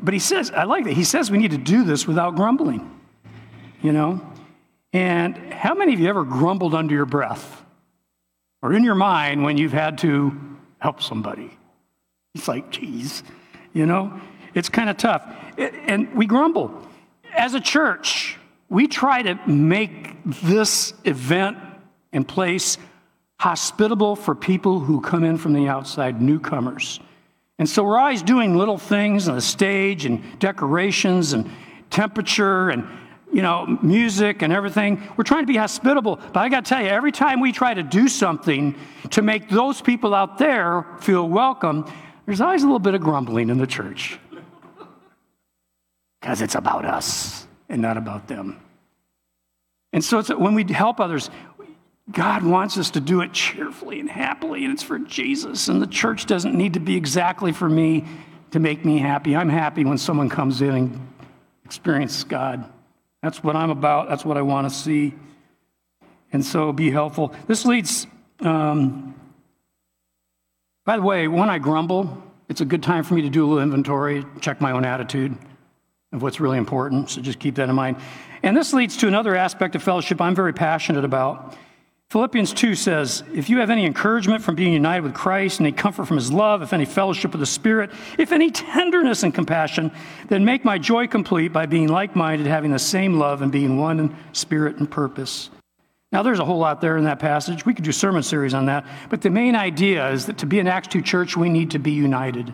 But 0.00 0.14
he 0.14 0.20
says, 0.20 0.50
I 0.50 0.64
like 0.64 0.84
that. 0.84 0.94
He 0.94 1.04
says 1.04 1.30
we 1.30 1.38
need 1.38 1.50
to 1.50 1.58
do 1.58 1.84
this 1.84 2.06
without 2.06 2.36
grumbling, 2.36 3.00
you 3.82 3.92
know? 3.92 4.20
And 4.92 5.36
how 5.52 5.74
many 5.74 5.94
of 5.94 6.00
you 6.00 6.08
ever 6.08 6.24
grumbled 6.24 6.74
under 6.74 6.94
your 6.94 7.06
breath? 7.06 7.64
Or 8.62 8.72
in 8.74 8.84
your 8.84 8.94
mind 8.94 9.42
when 9.42 9.56
you've 9.56 9.72
had 9.72 9.98
to 9.98 10.38
help 10.78 11.02
somebody. 11.02 11.56
It's 12.34 12.48
like, 12.48 12.70
geez, 12.70 13.22
you 13.72 13.86
know, 13.86 14.20
it's 14.54 14.68
kind 14.68 14.90
of 14.90 14.96
tough. 14.96 15.22
And 15.58 16.14
we 16.14 16.26
grumble. 16.26 16.86
As 17.36 17.54
a 17.54 17.60
church, 17.60 18.36
we 18.68 18.86
try 18.86 19.22
to 19.22 19.34
make 19.46 20.16
this 20.24 20.94
event 21.04 21.58
and 22.12 22.26
place 22.26 22.78
hospitable 23.38 24.16
for 24.16 24.34
people 24.34 24.80
who 24.80 25.00
come 25.00 25.24
in 25.24 25.38
from 25.38 25.52
the 25.52 25.68
outside, 25.68 26.20
newcomers. 26.20 27.00
And 27.58 27.68
so 27.68 27.84
we're 27.84 27.98
always 27.98 28.22
doing 28.22 28.56
little 28.56 28.78
things 28.78 29.28
on 29.28 29.34
the 29.34 29.40
stage 29.40 30.06
and 30.06 30.38
decorations 30.38 31.32
and 31.32 31.50
temperature 31.90 32.70
and 32.70 32.86
you 33.32 33.42
know, 33.42 33.78
music 33.82 34.42
and 34.42 34.52
everything. 34.52 35.02
We're 35.16 35.24
trying 35.24 35.42
to 35.42 35.52
be 35.52 35.56
hospitable. 35.56 36.16
But 36.16 36.40
I 36.40 36.48
got 36.48 36.64
to 36.64 36.68
tell 36.68 36.82
you, 36.82 36.88
every 36.88 37.12
time 37.12 37.40
we 37.40 37.52
try 37.52 37.74
to 37.74 37.82
do 37.82 38.08
something 38.08 38.74
to 39.10 39.22
make 39.22 39.48
those 39.48 39.80
people 39.80 40.14
out 40.14 40.38
there 40.38 40.84
feel 41.00 41.28
welcome, 41.28 41.90
there's 42.26 42.40
always 42.40 42.62
a 42.62 42.66
little 42.66 42.78
bit 42.78 42.94
of 42.94 43.00
grumbling 43.00 43.50
in 43.50 43.58
the 43.58 43.66
church. 43.66 44.18
Because 46.20 46.42
it's 46.42 46.54
about 46.54 46.84
us 46.84 47.46
and 47.68 47.80
not 47.80 47.96
about 47.96 48.28
them. 48.28 48.60
And 49.92 50.04
so 50.04 50.22
when 50.36 50.54
we 50.54 50.64
help 50.64 51.00
others, 51.00 51.30
God 52.10 52.42
wants 52.42 52.76
us 52.76 52.90
to 52.92 53.00
do 53.00 53.20
it 53.20 53.32
cheerfully 53.32 54.00
and 54.00 54.10
happily, 54.10 54.64
and 54.64 54.72
it's 54.72 54.82
for 54.82 54.98
Jesus. 54.98 55.68
And 55.68 55.80
the 55.80 55.86
church 55.86 56.26
doesn't 56.26 56.54
need 56.54 56.74
to 56.74 56.80
be 56.80 56.96
exactly 56.96 57.52
for 57.52 57.68
me 57.68 58.04
to 58.50 58.58
make 58.58 58.84
me 58.84 58.98
happy. 58.98 59.36
I'm 59.36 59.48
happy 59.48 59.84
when 59.84 59.98
someone 59.98 60.28
comes 60.28 60.60
in 60.60 60.70
and 60.70 61.08
experiences 61.64 62.24
God. 62.24 62.68
That's 63.22 63.42
what 63.44 63.56
I'm 63.56 63.70
about. 63.70 64.08
That's 64.08 64.24
what 64.24 64.36
I 64.36 64.42
want 64.42 64.68
to 64.68 64.74
see. 64.74 65.14
And 66.32 66.44
so 66.44 66.72
be 66.72 66.90
helpful. 66.90 67.34
This 67.46 67.64
leads, 67.64 68.06
um, 68.40 69.14
by 70.84 70.96
the 70.96 71.02
way, 71.02 71.28
when 71.28 71.50
I 71.50 71.58
grumble, 71.58 72.22
it's 72.48 72.60
a 72.60 72.64
good 72.64 72.82
time 72.82 73.04
for 73.04 73.14
me 73.14 73.22
to 73.22 73.30
do 73.30 73.44
a 73.44 73.46
little 73.46 73.62
inventory, 73.62 74.24
check 74.40 74.60
my 74.60 74.72
own 74.72 74.84
attitude 74.84 75.36
of 76.12 76.22
what's 76.22 76.40
really 76.40 76.58
important. 76.58 77.10
So 77.10 77.20
just 77.20 77.38
keep 77.38 77.56
that 77.56 77.68
in 77.68 77.74
mind. 77.74 77.96
And 78.42 78.56
this 78.56 78.72
leads 78.72 78.96
to 78.98 79.08
another 79.08 79.36
aspect 79.36 79.76
of 79.76 79.82
fellowship 79.82 80.20
I'm 80.20 80.34
very 80.34 80.52
passionate 80.52 81.04
about. 81.04 81.56
Philippians 82.10 82.52
2 82.54 82.74
says, 82.74 83.22
If 83.32 83.48
you 83.48 83.58
have 83.58 83.70
any 83.70 83.86
encouragement 83.86 84.42
from 84.42 84.56
being 84.56 84.72
united 84.72 85.04
with 85.04 85.14
Christ, 85.14 85.60
any 85.60 85.70
comfort 85.70 86.06
from 86.06 86.16
his 86.16 86.32
love, 86.32 86.60
if 86.60 86.72
any 86.72 86.84
fellowship 86.84 87.30
with 87.30 87.38
the 87.38 87.46
Spirit, 87.46 87.92
if 88.18 88.32
any 88.32 88.50
tenderness 88.50 89.22
and 89.22 89.32
compassion, 89.32 89.92
then 90.26 90.44
make 90.44 90.64
my 90.64 90.76
joy 90.76 91.06
complete 91.06 91.52
by 91.52 91.66
being 91.66 91.86
like 91.86 92.16
minded, 92.16 92.48
having 92.48 92.72
the 92.72 92.80
same 92.80 93.16
love, 93.16 93.42
and 93.42 93.52
being 93.52 93.78
one 93.78 94.00
in 94.00 94.16
spirit 94.32 94.78
and 94.78 94.90
purpose. 94.90 95.50
Now, 96.10 96.24
there's 96.24 96.40
a 96.40 96.44
whole 96.44 96.58
lot 96.58 96.80
there 96.80 96.96
in 96.96 97.04
that 97.04 97.20
passage. 97.20 97.64
We 97.64 97.74
could 97.74 97.84
do 97.84 97.92
sermon 97.92 98.24
series 98.24 98.54
on 98.54 98.66
that. 98.66 98.84
But 99.08 99.22
the 99.22 99.30
main 99.30 99.54
idea 99.54 100.10
is 100.10 100.26
that 100.26 100.38
to 100.38 100.46
be 100.46 100.58
an 100.58 100.66
Acts 100.66 100.88
2 100.88 101.02
church, 101.02 101.36
we 101.36 101.48
need 101.48 101.70
to 101.70 101.78
be 101.78 101.92
united. 101.92 102.52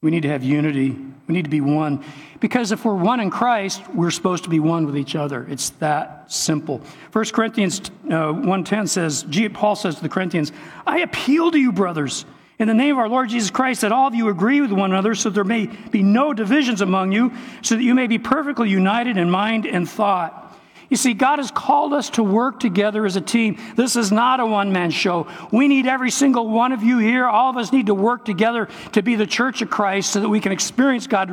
We 0.00 0.12
need 0.12 0.22
to 0.22 0.28
have 0.28 0.44
unity. 0.44 0.90
We 0.90 1.34
need 1.34 1.42
to 1.42 1.50
be 1.50 1.60
one. 1.60 2.04
Because 2.38 2.70
if 2.70 2.84
we're 2.84 2.94
one 2.94 3.18
in 3.18 3.30
Christ, 3.30 3.82
we're 3.92 4.12
supposed 4.12 4.44
to 4.44 4.50
be 4.50 4.60
one 4.60 4.86
with 4.86 4.96
each 4.96 5.16
other. 5.16 5.44
It's 5.50 5.70
that 5.80 6.30
simple. 6.30 6.80
1 7.10 7.24
Corinthians 7.26 7.80
uh, 8.06 8.30
1.10 8.32 8.88
says, 8.88 9.26
Paul 9.52 9.74
says 9.74 9.96
to 9.96 10.02
the 10.02 10.08
Corinthians, 10.08 10.52
I 10.86 11.00
appeal 11.00 11.50
to 11.50 11.58
you, 11.58 11.72
brothers, 11.72 12.24
in 12.60 12.68
the 12.68 12.74
name 12.74 12.94
of 12.94 13.00
our 13.00 13.08
Lord 13.08 13.28
Jesus 13.28 13.50
Christ, 13.50 13.80
that 13.80 13.90
all 13.90 14.06
of 14.06 14.14
you 14.14 14.28
agree 14.28 14.60
with 14.60 14.70
one 14.70 14.92
another 14.92 15.16
so 15.16 15.30
there 15.30 15.42
may 15.42 15.66
be 15.66 16.04
no 16.04 16.32
divisions 16.32 16.80
among 16.80 17.10
you, 17.10 17.32
so 17.62 17.74
that 17.74 17.82
you 17.82 17.94
may 17.94 18.06
be 18.06 18.20
perfectly 18.20 18.70
united 18.70 19.16
in 19.16 19.28
mind 19.28 19.66
and 19.66 19.88
thought. 19.88 20.47
You 20.90 20.96
see, 20.96 21.12
God 21.12 21.38
has 21.38 21.50
called 21.50 21.92
us 21.92 22.08
to 22.10 22.22
work 22.22 22.60
together 22.60 23.04
as 23.04 23.16
a 23.16 23.20
team. 23.20 23.58
This 23.76 23.94
is 23.94 24.10
not 24.10 24.40
a 24.40 24.46
one 24.46 24.72
man 24.72 24.90
show. 24.90 25.26
We 25.52 25.68
need 25.68 25.86
every 25.86 26.10
single 26.10 26.48
one 26.48 26.72
of 26.72 26.82
you 26.82 26.98
here. 26.98 27.26
All 27.26 27.50
of 27.50 27.58
us 27.58 27.72
need 27.72 27.86
to 27.86 27.94
work 27.94 28.24
together 28.24 28.68
to 28.92 29.02
be 29.02 29.14
the 29.14 29.26
church 29.26 29.60
of 29.60 29.68
Christ 29.68 30.10
so 30.10 30.20
that 30.20 30.28
we 30.28 30.40
can 30.40 30.50
experience 30.50 31.06
God 31.06 31.28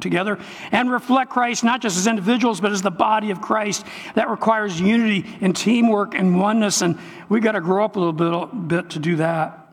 together 0.00 0.38
and 0.72 0.90
reflect 0.90 1.30
Christ 1.30 1.64
not 1.64 1.82
just 1.82 1.98
as 1.98 2.06
individuals, 2.06 2.60
but 2.60 2.72
as 2.72 2.80
the 2.80 2.90
body 2.90 3.30
of 3.30 3.42
Christ. 3.42 3.84
That 4.14 4.30
requires 4.30 4.80
unity 4.80 5.26
and 5.42 5.54
teamwork 5.54 6.14
and 6.14 6.40
oneness. 6.40 6.80
And 6.80 6.98
we've 7.28 7.42
got 7.42 7.52
to 7.52 7.60
grow 7.60 7.84
up 7.84 7.96
a 7.96 8.00
little 8.00 8.46
bit, 8.46 8.68
bit 8.68 8.90
to 8.90 8.98
do 8.98 9.16
that. 9.16 9.63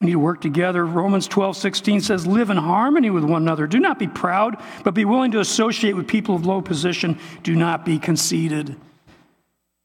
We 0.00 0.06
need 0.06 0.12
to 0.12 0.18
work 0.20 0.40
together. 0.40 0.86
Romans 0.86 1.26
12, 1.26 1.56
16 1.56 2.00
says, 2.02 2.26
Live 2.26 2.50
in 2.50 2.56
harmony 2.56 3.10
with 3.10 3.24
one 3.24 3.42
another. 3.42 3.66
Do 3.66 3.80
not 3.80 3.98
be 3.98 4.06
proud, 4.06 4.62
but 4.84 4.94
be 4.94 5.04
willing 5.04 5.32
to 5.32 5.40
associate 5.40 5.94
with 5.94 6.06
people 6.06 6.36
of 6.36 6.46
low 6.46 6.62
position. 6.62 7.18
Do 7.42 7.56
not 7.56 7.84
be 7.84 7.98
conceited. 7.98 8.76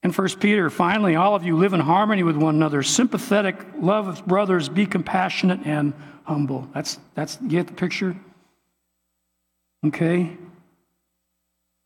And 0.04 0.16
1 0.16 0.30
Peter, 0.40 0.70
finally, 0.70 1.16
all 1.16 1.34
of 1.34 1.44
you 1.44 1.58
live 1.58 1.74
in 1.74 1.80
harmony 1.80 2.24
with 2.24 2.36
one 2.36 2.56
another, 2.56 2.84
sympathetic, 2.84 3.56
love 3.80 4.08
of 4.08 4.26
brothers, 4.26 4.70
be 4.70 4.86
compassionate 4.86 5.62
and 5.66 5.94
humble. 6.26 6.68
That's, 6.74 7.00
that's, 7.16 7.40
you 7.42 7.50
get 7.50 7.68
the 7.68 7.74
picture? 7.74 8.16
Okay? 9.86 10.38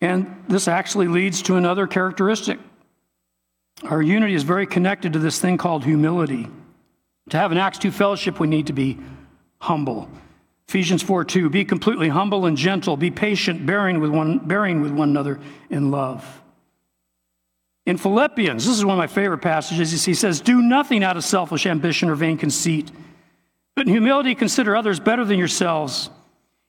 And 0.02 0.44
this 0.48 0.68
actually 0.68 1.08
leads 1.08 1.44
to 1.44 1.56
another 1.56 1.88
characteristic. 1.88 2.60
Our 3.84 4.02
unity 4.02 4.34
is 4.34 4.44
very 4.44 4.66
connected 4.66 5.14
to 5.14 5.20
this 5.20 5.40
thing 5.40 5.58
called 5.58 5.86
humility. 5.86 6.48
To 7.30 7.38
have 7.38 7.52
an 7.52 7.58
Acts 7.58 7.80
2 7.80 7.92
fellowship, 7.92 8.40
we 8.40 8.48
need 8.48 8.68
to 8.68 8.74
be 8.74 8.98
humble. 9.60 10.10
Ephesians 10.68 11.02
4 11.02 11.26
2, 11.26 11.50
be 11.50 11.66
completely 11.66 12.10
humble 12.10 12.46
and 12.46 12.58
gentle, 12.58 12.98
be 12.98 13.12
patient, 13.12 13.66
bearing 13.66 14.00
with 14.00 14.12
one, 14.12 14.40
bearing 14.40 14.82
with 14.82 14.92
one 14.92 15.10
another 15.10 15.40
in 15.70 15.92
love. 15.92 16.42
In 17.86 17.96
Philippians, 17.96 18.66
this 18.66 18.78
is 18.78 18.84
one 18.84 18.96
of 18.96 18.98
my 18.98 19.08
favorite 19.08 19.38
passages. 19.38 20.04
He 20.04 20.14
says, 20.14 20.42
Do 20.42 20.62
nothing 20.62 21.06
out 21.06 21.16
of 21.16 21.24
selfish 21.24 21.66
ambition 21.66 22.10
or 22.10 22.16
vain 22.16 22.38
conceit, 22.38 22.92
but 23.76 23.88
in 23.88 23.94
humility 23.94 24.36
consider 24.36 24.76
others 24.76 25.00
better 25.00 25.24
than 25.24 25.40
yourselves. 25.40 26.10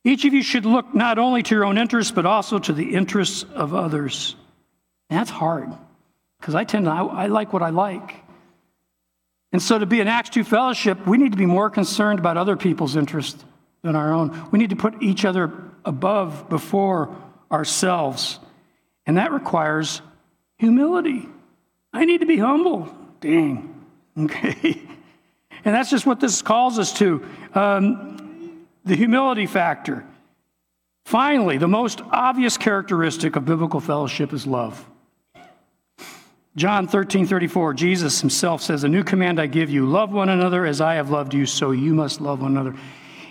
Each 0.04 0.24
of 0.24 0.32
you 0.32 0.42
should 0.42 0.64
look 0.64 0.94
not 0.94 1.18
only 1.18 1.42
to 1.42 1.54
your 1.54 1.64
own 1.64 1.76
interests, 1.76 2.12
but 2.12 2.24
also 2.24 2.60
to 2.60 2.72
the 2.72 2.94
interests 2.94 3.44
of 3.52 3.74
others. 3.74 4.36
And 5.10 5.18
that's 5.18 5.30
hard 5.30 5.70
because 6.38 6.54
I 6.54 6.62
tend 6.62 6.84
to, 6.84 6.92
I, 6.92 7.02
I 7.02 7.26
like 7.26 7.52
what 7.52 7.62
I 7.62 7.70
like. 7.70 8.14
And 9.52 9.62
so, 9.62 9.78
to 9.78 9.86
be 9.86 10.00
an 10.00 10.08
Acts 10.08 10.30
2 10.30 10.44
fellowship, 10.44 11.06
we 11.06 11.16
need 11.16 11.32
to 11.32 11.38
be 11.38 11.46
more 11.46 11.70
concerned 11.70 12.18
about 12.18 12.36
other 12.36 12.56
people's 12.56 12.96
interests 12.96 13.44
than 13.82 13.96
our 13.96 14.12
own. 14.12 14.48
We 14.50 14.58
need 14.58 14.70
to 14.70 14.76
put 14.76 15.02
each 15.02 15.24
other 15.24 15.52
above, 15.84 16.48
before 16.48 17.16
ourselves. 17.50 18.38
And 19.06 19.16
that 19.16 19.32
requires 19.32 20.02
humility. 20.58 21.28
I 21.92 22.04
need 22.04 22.20
to 22.20 22.26
be 22.26 22.36
humble. 22.36 22.94
Dang. 23.20 23.74
Okay. 24.18 24.82
And 25.64 25.72
that's 25.72 25.90
just 25.90 26.06
what 26.06 26.18
this 26.18 26.42
calls 26.42 26.80
us 26.80 26.92
to 26.94 27.24
um, 27.54 28.66
the 28.84 28.96
humility 28.96 29.46
factor. 29.46 30.04
Finally, 31.04 31.58
the 31.58 31.68
most 31.68 32.00
obvious 32.10 32.56
characteristic 32.56 33.36
of 33.36 33.44
biblical 33.44 33.78
fellowship 33.78 34.32
is 34.32 34.44
love. 34.44 34.84
John 36.58 36.88
13, 36.88 37.24
34, 37.24 37.72
Jesus 37.74 38.20
himself 38.20 38.62
says, 38.62 38.82
A 38.82 38.88
new 38.88 39.04
command 39.04 39.40
I 39.40 39.46
give 39.46 39.70
you 39.70 39.86
love 39.86 40.12
one 40.12 40.28
another 40.28 40.66
as 40.66 40.80
I 40.80 40.94
have 40.94 41.08
loved 41.08 41.32
you, 41.32 41.46
so 41.46 41.70
you 41.70 41.94
must 41.94 42.20
love 42.20 42.42
one 42.42 42.50
another. 42.50 42.74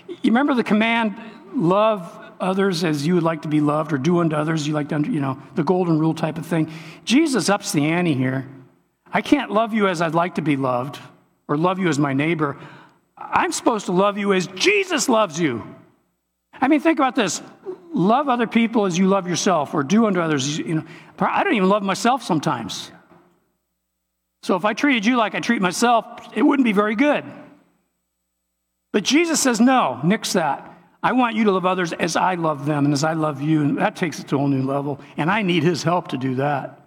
You 0.08 0.30
remember 0.30 0.54
the 0.54 0.64
command, 0.64 1.14
love 1.54 2.10
others 2.40 2.84
as 2.84 3.06
you 3.06 3.12
would 3.16 3.22
like 3.22 3.42
to 3.42 3.48
be 3.48 3.60
loved, 3.60 3.92
or 3.92 3.98
do 3.98 4.20
unto 4.20 4.34
others 4.34 4.66
you 4.66 4.72
like 4.72 4.88
to, 4.88 5.00
you 5.02 5.20
know, 5.20 5.38
the 5.56 5.62
golden 5.62 5.98
rule 5.98 6.14
type 6.14 6.38
of 6.38 6.46
thing. 6.46 6.72
Jesus 7.04 7.50
ups 7.50 7.70
the 7.70 7.84
ante 7.84 8.14
here. 8.14 8.48
I 9.12 9.20
can't 9.20 9.50
love 9.50 9.74
you 9.74 9.88
as 9.88 10.00
I'd 10.00 10.14
like 10.14 10.36
to 10.36 10.42
be 10.42 10.56
loved, 10.56 10.98
or 11.48 11.58
love 11.58 11.78
you 11.78 11.88
as 11.88 11.98
my 11.98 12.14
neighbor. 12.14 12.56
I'm 13.18 13.52
supposed 13.52 13.84
to 13.86 13.92
love 13.92 14.16
you 14.16 14.32
as 14.32 14.46
Jesus 14.46 15.06
loves 15.06 15.38
you. 15.38 15.76
I 16.54 16.68
mean, 16.68 16.80
think 16.80 16.98
about 16.98 17.14
this. 17.14 17.42
Love 17.92 18.30
other 18.30 18.46
people 18.46 18.86
as 18.86 18.96
you 18.96 19.06
love 19.06 19.28
yourself, 19.28 19.74
or 19.74 19.82
do 19.82 20.06
unto 20.06 20.18
others. 20.18 20.56
You 20.56 20.76
know, 20.76 20.84
I 21.18 21.44
don't 21.44 21.54
even 21.56 21.68
love 21.68 21.82
myself 21.82 22.22
sometimes. 22.22 22.90
So 24.42 24.56
if 24.56 24.64
I 24.64 24.72
treated 24.72 25.04
you 25.04 25.16
like 25.16 25.34
I 25.34 25.40
treat 25.40 25.60
myself, 25.60 26.04
it 26.34 26.42
wouldn't 26.42 26.64
be 26.64 26.72
very 26.72 26.94
good. 26.94 27.24
But 28.92 29.04
Jesus 29.04 29.40
says, 29.40 29.60
no, 29.60 30.00
nix 30.02 30.32
that. 30.32 30.74
I 31.02 31.12
want 31.12 31.36
you 31.36 31.44
to 31.44 31.52
love 31.52 31.66
others 31.66 31.92
as 31.92 32.16
I 32.16 32.34
love 32.34 32.66
them 32.66 32.84
and 32.84 32.92
as 32.92 33.04
I 33.04 33.12
love 33.12 33.40
you. 33.40 33.62
And 33.62 33.78
that 33.78 33.94
takes 33.94 34.18
it 34.18 34.28
to 34.28 34.36
a 34.36 34.38
whole 34.38 34.48
new 34.48 34.62
level. 34.62 35.00
And 35.16 35.30
I 35.30 35.42
need 35.42 35.62
his 35.62 35.82
help 35.82 36.08
to 36.08 36.18
do 36.18 36.36
that. 36.36 36.80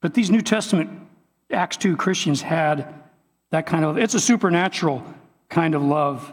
But 0.00 0.14
these 0.14 0.30
New 0.30 0.42
Testament 0.42 0.90
Acts 1.50 1.76
2 1.76 1.96
Christians 1.96 2.42
had 2.42 2.92
that 3.50 3.66
kind 3.66 3.84
of, 3.84 3.98
it's 3.98 4.14
a 4.14 4.20
supernatural 4.20 5.02
kind 5.48 5.74
of 5.74 5.82
love. 5.82 6.32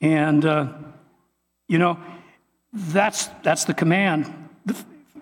And, 0.00 0.44
uh, 0.44 0.72
you 1.66 1.78
know, 1.78 1.98
that's, 2.72 3.26
that's 3.42 3.64
the 3.64 3.74
command. 3.74 4.32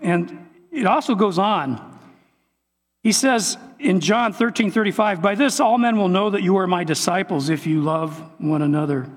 And 0.03 0.49
it 0.71 0.87
also 0.87 1.15
goes 1.15 1.39
on. 1.39 1.92
He 3.03 3.13
says 3.13 3.59
in 3.79 4.01
John 4.01 4.33
13 4.33 4.71
35, 4.71 5.21
By 5.21 5.35
this 5.35 5.61
all 5.61 5.79
men 5.79 5.97
will 5.97 6.09
know 6.09 6.31
that 6.31 6.43
you 6.43 6.57
are 6.59 6.67
my 6.67 6.85
disciples 6.85 7.49
if 7.49 7.67
you 7.67 7.81
love 7.81 8.17
one 8.39 8.63
another. 8.63 9.09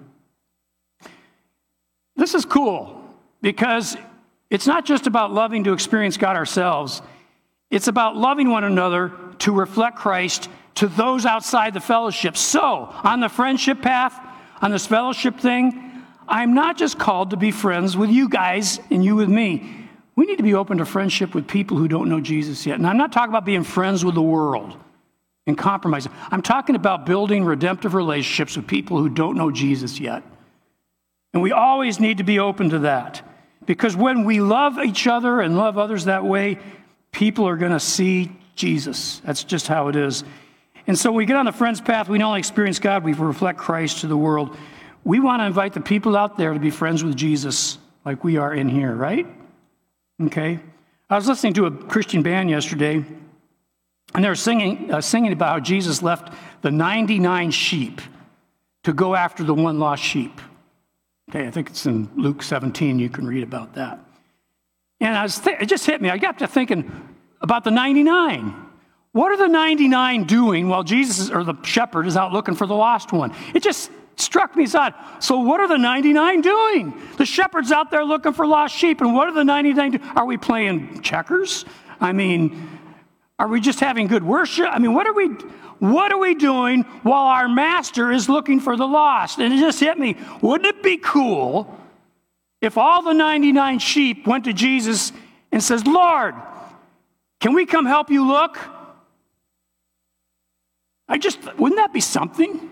This 2.16 2.34
is 2.34 2.46
cool 2.46 3.04
because 3.42 3.96
it's 4.50 4.66
not 4.66 4.86
just 4.86 5.06
about 5.06 5.34
loving 5.34 5.66
to 5.66 5.74
experience 5.74 6.18
God 6.18 6.36
ourselves, 6.36 7.02
it's 7.70 7.88
about 7.88 8.16
loving 8.16 8.50
one 8.50 8.64
another 8.64 9.12
to 9.40 9.52
reflect 9.52 9.98
Christ 9.98 10.50
to 10.76 10.88
those 10.88 11.26
outside 11.26 11.74
the 11.74 11.80
fellowship. 11.80 12.38
So, 12.38 12.90
on 13.04 13.20
the 13.20 13.30
friendship 13.30 13.82
path, 13.82 14.20
on 14.62 14.72
this 14.72 14.86
fellowship 14.86 15.40
thing, 15.40 16.04
I'm 16.28 16.54
not 16.54 16.78
just 16.78 16.98
called 16.98 17.32
to 17.32 17.38
be 17.38 17.52
friends 17.52 17.96
with 17.96 18.10
you 18.10 18.30
guys 18.30 18.80
and 18.90 19.04
you 19.04 19.16
with 19.16 19.30
me. 19.30 19.85
We 20.16 20.26
need 20.26 20.38
to 20.38 20.44
be 20.44 20.54
open 20.54 20.78
to 20.78 20.86
friendship 20.86 21.36
with 21.36 21.48
people 21.48 21.78
who 21.78 21.88
don't 21.88 22.10
know 22.10 22.22
Jesus 22.22 22.66
yet. 22.66 22.78
And 22.78 22.88
I'm 22.88 22.98
not 22.98 23.12
talking 23.12 23.30
about 23.30 23.46
being 23.46 23.64
friends 23.64 24.06
with 24.06 24.16
the 24.16 24.22
world 24.22 24.78
and 25.46 25.58
compromising. 25.58 26.12
I'm 26.32 26.42
talking 26.42 26.76
about 26.76 27.06
building 27.06 27.44
redemptive 27.44 27.94
relationships 27.94 28.56
with 28.56 28.66
people 28.66 28.98
who 28.98 29.10
don't 29.10 29.38
know 29.38 29.52
Jesus 29.52 30.00
yet. 30.00 30.24
And 31.34 31.44
we 31.44 31.52
always 31.52 32.00
need 32.00 32.20
to 32.20 32.24
be 32.24 32.40
open 32.40 32.70
to 32.70 32.80
that. 32.80 33.22
Because 33.66 33.96
when 33.96 34.24
we 34.24 34.40
love 34.40 34.78
each 34.80 35.06
other 35.06 35.42
and 35.42 35.58
love 35.58 35.78
others 35.78 36.06
that 36.06 36.24
way, 36.24 36.60
people 37.12 37.48
are 37.48 37.58
going 37.58 37.74
to 37.74 37.80
see 37.80 38.32
Jesus. 38.56 39.22
That's 39.26 39.44
just 39.44 39.68
how 39.68 39.90
it 39.90 39.98
is. 39.98 40.24
And 40.88 40.98
so 40.98 41.12
we 41.12 41.26
get 41.26 41.36
on 41.36 41.46
the 41.46 41.52
friend's 41.52 41.82
path, 41.82 42.08
we 42.08 42.20
not 42.20 42.28
only 42.28 42.40
experience 42.40 42.80
God, 42.80 43.04
we 43.04 43.14
reflect 43.14 43.58
Christ 43.58 44.02
to 44.02 44.08
the 44.08 44.16
world. 44.16 44.56
We 45.04 45.20
want 45.20 45.42
to 45.42 45.46
invite 45.46 45.74
the 45.74 45.82
people 45.82 46.16
out 46.16 46.38
there 46.38 46.54
to 46.54 46.60
be 46.60 46.70
friends 46.70 47.04
with 47.04 47.16
Jesus 47.16 47.80
like 48.06 48.24
we 48.24 48.38
are 48.38 48.54
in 48.54 48.70
here, 48.70 48.94
right? 48.94 49.28
Okay. 50.22 50.60
I 51.10 51.16
was 51.16 51.28
listening 51.28 51.54
to 51.54 51.66
a 51.66 51.72
Christian 51.72 52.24
band 52.24 52.50
yesterday, 52.50 53.04
and 54.14 54.24
they 54.24 54.28
were 54.28 54.36
singing, 54.36 54.92
uh, 54.92 55.02
singing 55.02 55.34
about 55.34 55.50
how 55.50 55.60
Jesus 55.60 56.02
left 56.02 56.34
the 56.62 56.72
99 56.72 57.52
sheep 57.52 58.02
to 58.84 58.94
go 58.94 59.16
after 59.16 59.44
the 59.44 59.54
one 59.54 59.80
lost 59.80 60.04
sheep. 60.04 60.40
Okay, 61.30 61.48
I 61.48 61.52
think 61.52 61.70
it's 61.70 61.86
in 61.86 62.10
Luke 62.16 62.44
17. 62.44 63.00
You 63.00 63.10
can 63.10 63.28
read 63.28 63.44
about 63.44 63.74
that. 63.76 64.00
And 65.00 65.16
I 65.16 65.24
was 65.24 65.40
th- 65.40 65.58
it 65.60 65.68
just 65.68 65.86
hit 65.86 66.02
me. 66.02 66.10
I 66.10 66.18
got 66.18 66.40
to 66.40 66.48
thinking 66.48 66.92
about 67.42 67.64
the 67.64 67.72
99. 67.72 68.54
What 69.12 69.32
are 69.32 69.38
the 69.38 69.48
99 69.48 70.26
doing 70.26 70.68
while 70.68 70.84
Jesus 70.84 71.30
or 71.30 71.44
the 71.44 71.56
shepherd 71.64 72.08
is 72.08 72.18
out 72.18 72.34
looking 72.34 72.56
for 72.56 72.68
the 72.68 72.76
lost 72.76 73.12
one? 73.12 73.34
It 73.54 73.64
just 73.64 73.92
struck 74.18 74.56
me 74.56 74.64
as 74.64 74.76
odd. 74.76 74.94
So, 75.20 75.40
what 75.40 75.60
are 75.60 75.68
the 75.68 75.78
99 75.78 76.42
doing? 76.42 77.02
The 77.18 77.26
shepherd's 77.26 77.72
out 77.72 77.92
there 77.92 78.04
looking 78.04 78.34
for 78.34 78.48
lost 78.48 78.76
sheep, 78.76 79.02
and 79.02 79.14
what 79.14 79.28
are 79.28 79.34
the 79.34 79.44
99 79.44 79.92
doing? 79.92 80.04
Are 80.16 80.26
we 80.26 80.38
playing 80.38 81.02
checkers? 81.02 81.66
I 82.00 82.12
mean, 82.12 82.70
are 83.40 83.48
we 83.48 83.60
just 83.60 83.80
having 83.80 84.08
good 84.08 84.24
worship? 84.24 84.68
I 84.70 84.80
mean, 84.80 84.94
what 84.94 85.08
are 85.08 85.14
we 85.14 85.28
what 85.80 86.12
are 86.12 86.18
we 86.18 86.36
doing 86.36 86.84
while 87.04 87.26
our 87.26 87.50
master 87.50 88.12
is 88.12 88.30
looking 88.30 88.62
for 88.62 88.78
the 88.78 88.88
lost? 88.88 89.40
And 89.40 89.54
it 89.54 89.60
just 89.60 89.80
hit 89.80 90.00
me. 90.00 90.16
Wouldn't 90.42 90.68
it 90.68 90.82
be 90.82 90.98
cool 90.98 91.78
if 92.62 92.78
all 92.78 93.02
the 93.02 93.14
99 93.14 93.80
sheep 93.80 94.26
went 94.26 94.46
to 94.46 94.54
Jesus 94.54 95.12
and 95.52 95.62
says, 95.62 95.86
"Lord, 95.86 96.36
can 97.42 97.54
we 97.54 97.66
come 97.66 97.86
help 97.86 98.10
you 98.10 98.26
look?" 98.26 98.58
I 101.08 101.18
just 101.18 101.40
wouldn't 101.58 101.78
that 101.78 101.94
be 101.94 102.02
something? 102.02 102.72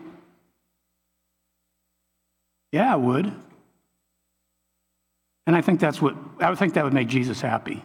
Yeah, 2.74 2.92
I 2.92 2.96
would. 2.96 3.32
And 5.46 5.56
I 5.56 5.62
think 5.62 5.80
that's 5.80 6.02
what 6.02 6.16
I 6.40 6.50
would 6.50 6.58
think 6.58 6.74
that 6.74 6.84
would 6.84 6.94
make 6.94 7.08
Jesus 7.08 7.40
happy. 7.40 7.84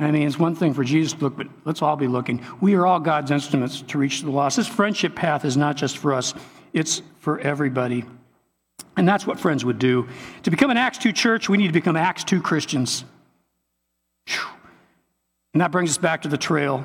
I 0.00 0.10
mean, 0.10 0.26
it's 0.26 0.38
one 0.38 0.56
thing 0.56 0.74
for 0.74 0.82
Jesus 0.82 1.12
to 1.12 1.20
look, 1.20 1.36
but 1.36 1.46
let's 1.64 1.80
all 1.80 1.96
be 1.96 2.08
looking. 2.08 2.44
We 2.60 2.74
are 2.74 2.84
all 2.84 2.98
God's 2.98 3.30
instruments 3.30 3.82
to 3.82 3.98
reach 3.98 4.22
the 4.22 4.30
lost. 4.30 4.56
This 4.56 4.66
friendship 4.66 5.14
path 5.14 5.44
is 5.44 5.56
not 5.56 5.76
just 5.76 5.96
for 5.96 6.12
us, 6.12 6.34
it's 6.72 7.02
for 7.20 7.38
everybody. 7.38 8.04
And 8.96 9.08
that's 9.08 9.26
what 9.26 9.38
friends 9.38 9.64
would 9.64 9.78
do. 9.78 10.08
To 10.42 10.50
become 10.50 10.70
an 10.70 10.76
Acts 10.76 10.98
2 10.98 11.12
church, 11.12 11.48
we 11.48 11.56
need 11.56 11.68
to 11.68 11.72
become 11.72 11.96
Acts 11.96 12.24
2 12.24 12.42
Christians. 12.42 13.04
And 15.54 15.60
that 15.60 15.70
brings 15.70 15.90
us 15.90 15.98
back 15.98 16.22
to 16.22 16.28
the 16.28 16.36
trail. 16.36 16.84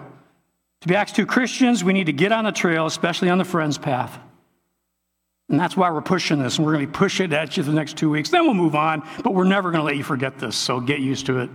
To 0.81 0.87
be 0.87 0.95
Acts 0.95 1.13
2 1.13 1.25
Christians, 1.25 1.83
we 1.83 1.91
need 1.91 2.05
to 2.05 2.13
get 2.13 2.31
on 2.31 2.43
the 2.43 2.51
trail, 2.51 2.85
especially 2.85 3.29
on 3.29 3.39
the 3.39 3.45
friends 3.45 3.79
path. 3.79 4.19
And 5.51 5.59
that's 5.59 5.75
why 5.75 5.91
we're 5.91 5.99
pushing 5.99 6.41
this, 6.41 6.57
and 6.57 6.65
we're 6.65 6.75
going 6.75 6.87
to 6.87 6.91
push 6.97 7.19
it 7.19 7.33
at 7.33 7.57
you 7.57 7.63
the 7.63 7.73
next 7.73 7.97
two 7.97 8.09
weeks. 8.09 8.29
Then 8.29 8.45
we'll 8.45 8.53
move 8.53 8.73
on, 8.73 9.05
but 9.21 9.33
we're 9.33 9.43
never 9.43 9.69
going 9.69 9.81
to 9.81 9.85
let 9.85 9.97
you 9.97 10.03
forget 10.03 10.39
this, 10.39 10.55
so 10.55 10.79
get 10.79 11.01
used 11.01 11.25
to 11.25 11.39
it. 11.39 11.49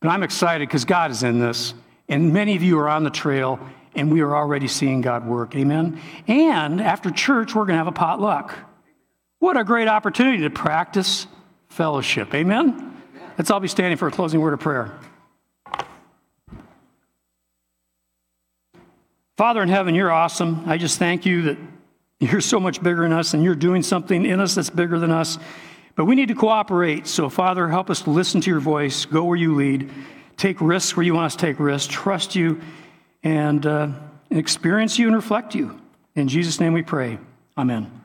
But 0.00 0.10
I'm 0.10 0.22
excited 0.22 0.68
because 0.68 0.84
God 0.84 1.10
is 1.10 1.24
in 1.24 1.40
this, 1.40 1.74
and 2.08 2.32
many 2.32 2.54
of 2.54 2.62
you 2.62 2.78
are 2.78 2.88
on 2.88 3.02
the 3.02 3.10
trail, 3.10 3.58
and 3.96 4.12
we 4.12 4.20
are 4.20 4.36
already 4.36 4.68
seeing 4.68 5.00
God 5.00 5.26
work. 5.26 5.56
Amen? 5.56 6.00
And 6.28 6.80
after 6.80 7.10
church, 7.10 7.52
we're 7.52 7.64
going 7.64 7.74
to 7.74 7.78
have 7.78 7.88
a 7.88 7.92
potluck. 7.92 8.54
What 9.40 9.56
a 9.56 9.64
great 9.64 9.88
opportunity 9.88 10.44
to 10.44 10.50
practice 10.50 11.26
fellowship. 11.68 12.32
Amen? 12.32 12.96
Let's 13.36 13.50
all 13.50 13.58
be 13.58 13.66
standing 13.66 13.96
for 13.98 14.06
a 14.06 14.12
closing 14.12 14.40
word 14.40 14.54
of 14.54 14.60
prayer. 14.60 14.96
Father 19.36 19.64
in 19.64 19.68
heaven, 19.68 19.96
you're 19.96 20.12
awesome. 20.12 20.62
I 20.66 20.78
just 20.78 21.00
thank 21.00 21.26
you 21.26 21.42
that 21.42 21.58
you're 22.30 22.40
so 22.40 22.60
much 22.60 22.82
bigger 22.82 23.02
than 23.02 23.12
us, 23.12 23.34
and 23.34 23.42
you're 23.42 23.54
doing 23.54 23.82
something 23.82 24.24
in 24.24 24.40
us 24.40 24.54
that's 24.54 24.70
bigger 24.70 24.98
than 24.98 25.10
us. 25.10 25.38
But 25.96 26.06
we 26.06 26.14
need 26.14 26.28
to 26.28 26.34
cooperate. 26.34 27.06
So, 27.06 27.28
Father, 27.28 27.68
help 27.68 27.90
us 27.90 28.02
to 28.02 28.10
listen 28.10 28.40
to 28.42 28.50
your 28.50 28.60
voice, 28.60 29.04
go 29.04 29.24
where 29.24 29.36
you 29.36 29.54
lead, 29.54 29.90
take 30.36 30.60
risks 30.60 30.96
where 30.96 31.04
you 31.04 31.14
want 31.14 31.26
us 31.26 31.36
to 31.36 31.46
take 31.46 31.60
risks, 31.60 31.92
trust 31.92 32.34
you, 32.34 32.60
and 33.22 33.64
uh, 33.64 33.88
experience 34.30 34.98
you 34.98 35.06
and 35.06 35.16
reflect 35.16 35.54
you. 35.54 35.80
In 36.14 36.28
Jesus' 36.28 36.60
name 36.60 36.72
we 36.72 36.82
pray. 36.82 37.18
Amen. 37.56 38.03